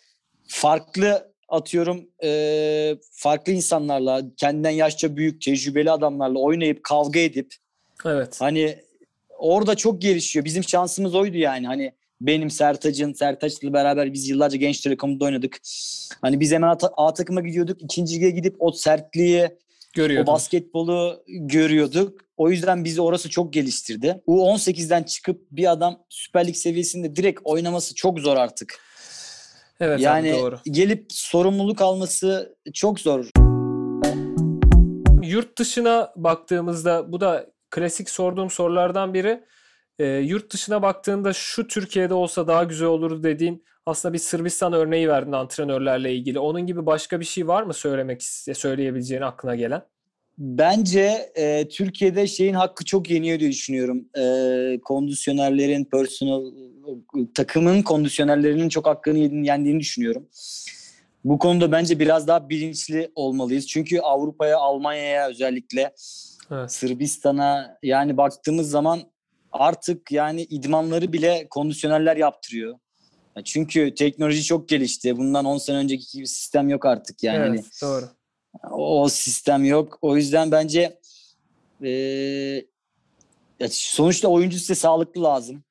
farklı 0.48 1.34
atıyorum 1.48 2.08
e, 2.22 2.96
farklı 3.12 3.52
insanlarla, 3.52 4.22
kendinden 4.36 4.70
yaşça 4.70 5.16
büyük, 5.16 5.42
tecrübeli 5.42 5.90
adamlarla 5.90 6.38
oynayıp 6.38 6.84
kavga 6.84 7.20
edip 7.20 7.54
Evet. 8.06 8.40
hani 8.40 8.76
orada 9.38 9.74
çok 9.74 10.02
gelişiyor. 10.02 10.44
Bizim 10.44 10.64
şansımız 10.64 11.14
oydu 11.14 11.36
yani. 11.36 11.66
Hani 11.66 11.92
benim 12.26 12.50
Sertaç'ın, 12.50 13.12
Sertaç'la 13.12 13.72
beraber 13.72 14.12
biz 14.12 14.28
yıllarca 14.28 14.56
Genç 14.56 14.80
Telekom'da 14.80 15.24
oynadık. 15.24 15.58
Hani 16.22 16.40
biz 16.40 16.52
hemen 16.52 16.68
A, 16.68 16.76
A 16.96 17.14
takıma 17.14 17.40
gidiyorduk. 17.40 17.82
İkinci 17.82 18.16
lige 18.16 18.30
gidip 18.30 18.56
o 18.58 18.72
sertliği, 18.72 19.48
o 19.98 20.26
basketbolu 20.26 21.24
görüyorduk. 21.28 22.20
O 22.36 22.50
yüzden 22.50 22.84
bizi 22.84 23.00
orası 23.00 23.30
çok 23.30 23.52
geliştirdi. 23.52 24.22
U18'den 24.26 25.02
çıkıp 25.02 25.40
bir 25.50 25.72
adam 25.72 25.98
Süper 26.08 26.46
Lig 26.46 26.56
seviyesinde 26.56 27.16
direkt 27.16 27.40
oynaması 27.44 27.94
çok 27.94 28.20
zor 28.20 28.36
artık. 28.36 28.78
Evet 29.80 30.00
yani 30.00 30.32
abi 30.32 30.40
doğru. 30.40 30.58
gelip 30.64 31.06
sorumluluk 31.08 31.82
alması 31.82 32.56
çok 32.74 33.00
zor. 33.00 33.30
Yurt 35.22 35.58
dışına 35.58 36.12
baktığımızda 36.16 37.12
bu 37.12 37.20
da 37.20 37.46
klasik 37.70 38.10
sorduğum 38.10 38.50
sorulardan 38.50 39.14
biri. 39.14 39.44
E, 39.98 40.06
yurt 40.06 40.52
dışına 40.52 40.82
baktığında 40.82 41.32
şu 41.32 41.66
Türkiye'de 41.66 42.14
olsa 42.14 42.46
daha 42.46 42.64
güzel 42.64 42.88
olurdu 42.88 43.22
dediğin 43.22 43.64
aslında 43.86 44.12
bir 44.12 44.18
Sırbistan 44.18 44.72
örneği 44.72 45.08
verdin 45.08 45.32
antrenörlerle 45.32 46.14
ilgili. 46.14 46.38
Onun 46.38 46.66
gibi 46.66 46.86
başka 46.86 47.20
bir 47.20 47.24
şey 47.24 47.48
var 47.48 47.62
mı 47.62 47.74
söylemek 47.74 48.22
söyleyebileceğin 48.54 49.22
aklına 49.22 49.54
gelen? 49.54 49.82
Bence 50.38 51.32
e, 51.34 51.68
Türkiye'de 51.68 52.26
şeyin 52.26 52.54
hakkı 52.54 52.84
çok 52.84 53.10
yeniyor 53.10 53.40
diye 53.40 53.50
düşünüyorum. 53.50 54.08
E, 54.18 54.80
kondisyonerlerin, 54.84 55.84
personel, 55.84 56.52
takımın 57.34 57.82
kondisyonerlerinin 57.82 58.68
çok 58.68 58.86
hakkını 58.86 59.18
yendiğini 59.18 59.80
düşünüyorum. 59.80 60.28
Bu 61.24 61.38
konuda 61.38 61.72
bence 61.72 61.98
biraz 61.98 62.28
daha 62.28 62.48
bilinçli 62.48 63.10
olmalıyız. 63.14 63.66
Çünkü 63.66 64.00
Avrupa'ya, 64.00 64.58
Almanya'ya 64.58 65.28
özellikle 65.28 65.94
Evet. 66.50 66.72
Sırbistan'a 66.72 67.78
yani 67.82 68.16
baktığımız 68.16 68.70
zaman 68.70 69.00
artık 69.54 70.12
yani 70.12 70.42
idmanları 70.42 71.12
bile 71.12 71.46
kondisyonerler 71.50 72.16
yaptırıyor. 72.16 72.78
Ya 73.36 73.44
Çünkü 73.44 73.94
teknoloji 73.94 74.44
çok 74.44 74.68
gelişti. 74.68 75.16
Bundan 75.16 75.44
10 75.44 75.58
sene 75.58 75.76
önceki 75.76 76.12
gibi 76.12 76.26
sistem 76.26 76.68
yok 76.68 76.86
artık 76.86 77.22
yani. 77.22 77.38
Hani 77.38 77.54
Evet, 77.56 77.80
doğru. 77.82 78.04
o 78.70 79.08
sistem 79.08 79.64
yok. 79.64 79.98
O 80.02 80.16
yüzden 80.16 80.50
bence 80.50 80.98
ya 83.60 83.68
sonuçta 83.70 84.28
oyuncu 84.28 84.58
size 84.58 84.74
sağlıklı 84.74 85.22
lazım. 85.22 85.64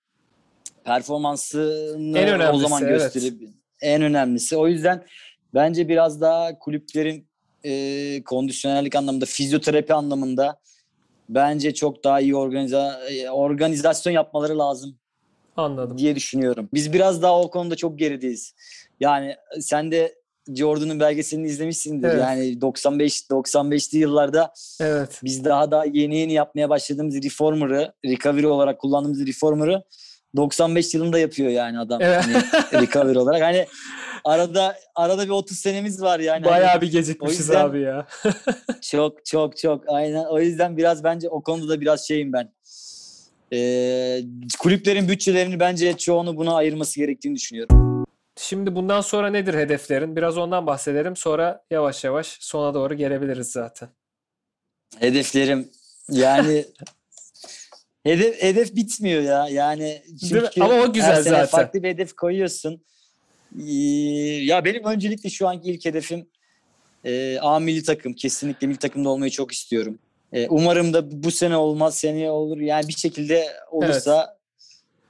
Performansını 0.84 2.52
o 2.54 2.58
zaman 2.58 2.84
evet. 2.84 3.00
gösterip 3.00 3.50
en 3.82 4.02
önemlisi. 4.02 4.58
O 4.58 4.68
yüzden 4.68 5.06
bence 5.54 5.88
biraz 5.88 6.22
daha 6.22 6.60
kulüplerin 6.60 7.28
eee 7.64 8.24
kondisyonerlik 8.24 8.96
anlamında, 8.96 9.26
fizyoterapi 9.26 9.94
anlamında 9.94 10.60
bence 11.30 11.74
çok 11.74 12.04
daha 12.04 12.20
iyi 12.22 12.36
organiza 12.36 13.02
organizasyon 13.32 14.14
yapmaları 14.14 14.60
lazım 14.60 14.96
Anladım. 15.58 15.98
diye 15.98 16.16
düşünüyorum. 16.16 16.70
Biz 16.74 16.94
biraz 16.94 17.22
daha 17.22 17.42
o 17.42 17.50
konuda 17.50 17.76
çok 17.76 18.00
gerideyiz. 18.00 18.54
Yani 19.00 19.36
sen 19.60 19.92
de 19.92 20.16
Jordan'ın 20.56 21.00
belgeselini 21.00 21.48
izlemişsindir. 21.48 22.08
Evet. 22.10 22.22
Yani 22.22 22.62
95 22.62 23.22
95'li 23.22 23.98
yıllarda 23.98 24.54
Evet. 24.82 25.20
biz 25.24 25.46
daha 25.46 25.72
da 25.72 25.86
yeni 25.94 26.18
yeni 26.18 26.34
yapmaya 26.34 26.70
başladığımız 26.70 27.24
reformer'ı, 27.24 27.94
recovery 28.06 28.48
olarak 28.48 28.80
kullandığımız 28.80 29.28
reformer'ı 29.28 29.84
95 30.36 30.94
yılında 30.94 31.20
yapıyor 31.20 31.50
yani 31.50 31.80
adam. 31.80 32.02
Evet. 32.02 32.24
Hani 32.24 32.82
recovery 32.82 33.18
olarak. 33.18 33.42
Hani 33.42 33.66
arada 34.24 34.78
arada 34.96 35.26
bir 35.26 35.30
30 35.30 35.60
senemiz 35.60 36.02
var 36.02 36.20
yani. 36.20 36.44
Hani 36.44 36.52
Bayağı 36.54 36.82
bir 36.82 36.92
gecikmişiz 36.92 37.40
yüzden- 37.40 37.66
abi 37.66 37.82
ya. 37.82 38.08
çok 38.82 39.26
çok 39.26 39.58
çok 39.58 39.84
aynen. 39.90 40.26
O 40.26 40.40
yüzden 40.40 40.78
biraz 40.78 41.04
bence 41.04 41.30
o 41.30 41.42
konuda 41.44 41.70
da 41.70 41.82
biraz 41.82 42.08
şeyim 42.08 42.34
ben. 42.34 42.54
Ee, 43.54 44.22
kulüplerin 44.60 45.08
bütçelerini 45.08 45.60
bence 45.60 45.98
çoğunu 45.98 46.38
buna 46.38 46.56
ayırması 46.56 47.00
gerektiğini 47.00 47.36
düşünüyorum. 47.36 48.06
Şimdi 48.38 48.76
bundan 48.76 49.02
sonra 49.02 49.30
nedir 49.30 49.54
hedeflerin? 49.54 50.16
Biraz 50.16 50.38
ondan 50.38 50.68
bahsedelim. 50.68 51.16
Sonra 51.16 51.64
yavaş 51.72 52.04
yavaş 52.04 52.28
sona 52.42 52.74
doğru 52.74 52.94
gelebiliriz 52.94 53.52
zaten. 53.52 53.90
Hedeflerim 55.00 55.70
yani 56.10 56.66
hedef 58.04 58.44
hedef 58.44 58.76
bitmiyor 58.76 59.22
ya. 59.22 59.48
Yani 59.50 60.04
çünkü 60.30 60.62
Ama 60.62 60.74
o 60.74 60.94
güzel 60.94 61.10
her 61.10 61.16
sene 61.22 61.24
zaten. 61.36 61.46
farklı 61.46 61.84
bir 61.84 61.90
hedef 61.90 62.14
koyuyorsun. 62.16 62.86
Ee, 63.60 63.74
ya 64.44 64.66
benim 64.66 64.84
öncelikle 64.84 65.30
şu 65.30 65.48
anki 65.48 65.72
ilk 65.72 65.86
hedefim 65.86 66.28
E, 67.06 67.40
A 67.42 67.60
milli 67.60 67.84
takım. 67.84 68.14
Kesinlikle 68.14 68.68
milli 68.68 68.78
takımda 68.78 69.10
olmayı 69.10 69.32
çok 69.32 69.52
istiyorum. 69.52 70.00
E, 70.34 70.48
umarım 70.50 70.94
da 70.94 71.24
bu 71.24 71.32
sene 71.32 71.58
olmaz, 71.58 71.98
seneye 71.98 72.32
olur. 72.32 72.58
Yani 72.60 72.88
bir 72.88 72.94
şekilde 72.94 73.48
olursa 73.72 74.38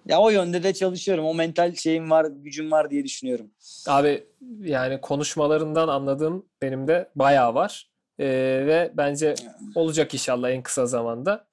ya 0.07 0.19
o 0.19 0.29
yönde 0.29 0.63
de 0.63 0.73
çalışıyorum. 0.73 1.25
O 1.25 1.33
mental 1.33 1.75
şeyim 1.75 2.11
var, 2.11 2.25
gücüm 2.25 2.71
var 2.71 2.89
diye 2.89 3.03
düşünüyorum. 3.03 3.47
Abi 3.87 4.23
yani 4.61 5.01
konuşmalarından 5.01 5.87
anladığım 5.87 6.45
benim 6.61 6.87
de 6.87 7.09
bayağı 7.15 7.55
var. 7.55 7.89
Ee, 8.19 8.25
ve 8.67 8.91
bence 8.93 9.35
olacak 9.75 10.13
inşallah 10.13 10.49
en 10.49 10.63
kısa 10.63 10.85
zamanda. 10.85 11.45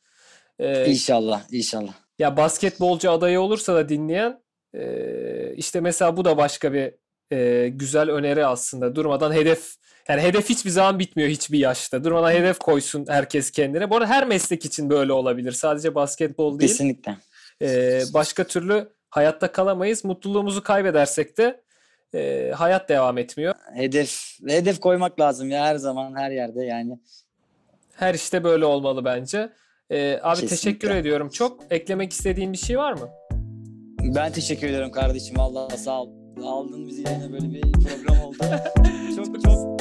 Ee, 0.59 0.91
İnşallah, 0.91 1.43
inşallah. 1.53 1.93
ya 2.18 2.36
basketbolcu 2.36 3.11
adayı 3.11 3.41
olursa 3.41 3.74
da 3.74 3.88
dinleyen 3.88 4.41
e, 4.75 5.55
işte 5.57 5.81
mesela 5.81 6.16
bu 6.16 6.25
da 6.25 6.37
başka 6.37 6.73
bir 6.73 6.95
e, 7.33 7.68
güzel 7.68 8.11
öneri 8.11 8.47
aslında. 8.47 8.97
Durmadan 8.97 9.33
hedef 9.33 9.75
yani 10.09 10.23
hedef 10.23 10.49
hiçbir 10.49 10.71
zaman 10.71 10.99
bitmiyor 10.99 11.29
hiçbir 11.29 11.59
yaşta. 11.59 12.05
Durmadan 12.05 12.31
hedef 12.33 12.59
koysun 12.59 13.05
herkes 13.09 13.51
kendine. 13.51 13.91
Bu 13.91 13.97
arada 13.97 14.09
her 14.09 14.27
meslek 14.27 14.64
için 14.64 14.91
böyle 14.91 15.12
olabilir. 15.12 15.53
Sadece 15.53 15.95
basketbol 15.95 16.59
değil. 16.59 16.71
Kesinlikle. 16.71 17.16
Ee, 17.62 18.03
başka 18.14 18.45
türlü 18.45 18.89
hayatta 19.11 19.53
kalamayız. 19.53 20.05
Mutluluğumuzu 20.05 20.62
kaybedersek 20.62 21.39
de 21.39 21.61
e, 22.14 22.51
hayat 22.57 22.89
devam 22.89 23.18
etmiyor. 23.18 23.55
Hedef 23.75 24.39
hedef 24.49 24.81
koymak 24.81 25.21
lazım 25.21 25.51
ya 25.51 25.64
her 25.64 25.77
zaman 25.77 26.16
her 26.16 26.31
yerde 26.31 26.64
yani. 26.64 26.99
Her 27.97 28.14
işte 28.14 28.45
böyle 28.45 28.64
olmalı 28.64 29.05
bence. 29.05 29.53
Ee, 29.91 30.18
abi 30.23 30.41
Kesinlikle. 30.41 30.57
teşekkür 30.57 30.91
ediyorum 30.91 31.29
çok. 31.29 31.61
Eklemek 31.71 32.12
istediğin 32.12 32.53
bir 32.53 32.59
şey 32.59 32.79
var 32.79 32.93
mı? 32.93 33.09
Ben 34.05 34.32
teşekkür 34.32 34.68
ederim 34.68 34.90
kardeşim. 34.90 35.40
Allah 35.40 35.70
sağ 35.70 36.03
ol. 36.03 36.09
Aldın 36.44 36.88
bizi 36.88 37.01
yine 37.01 37.32
böyle 37.32 37.53
bir 37.53 37.61
program 37.72 38.20
oldu. 38.24 38.36
çok 39.16 39.42
çok 39.42 39.80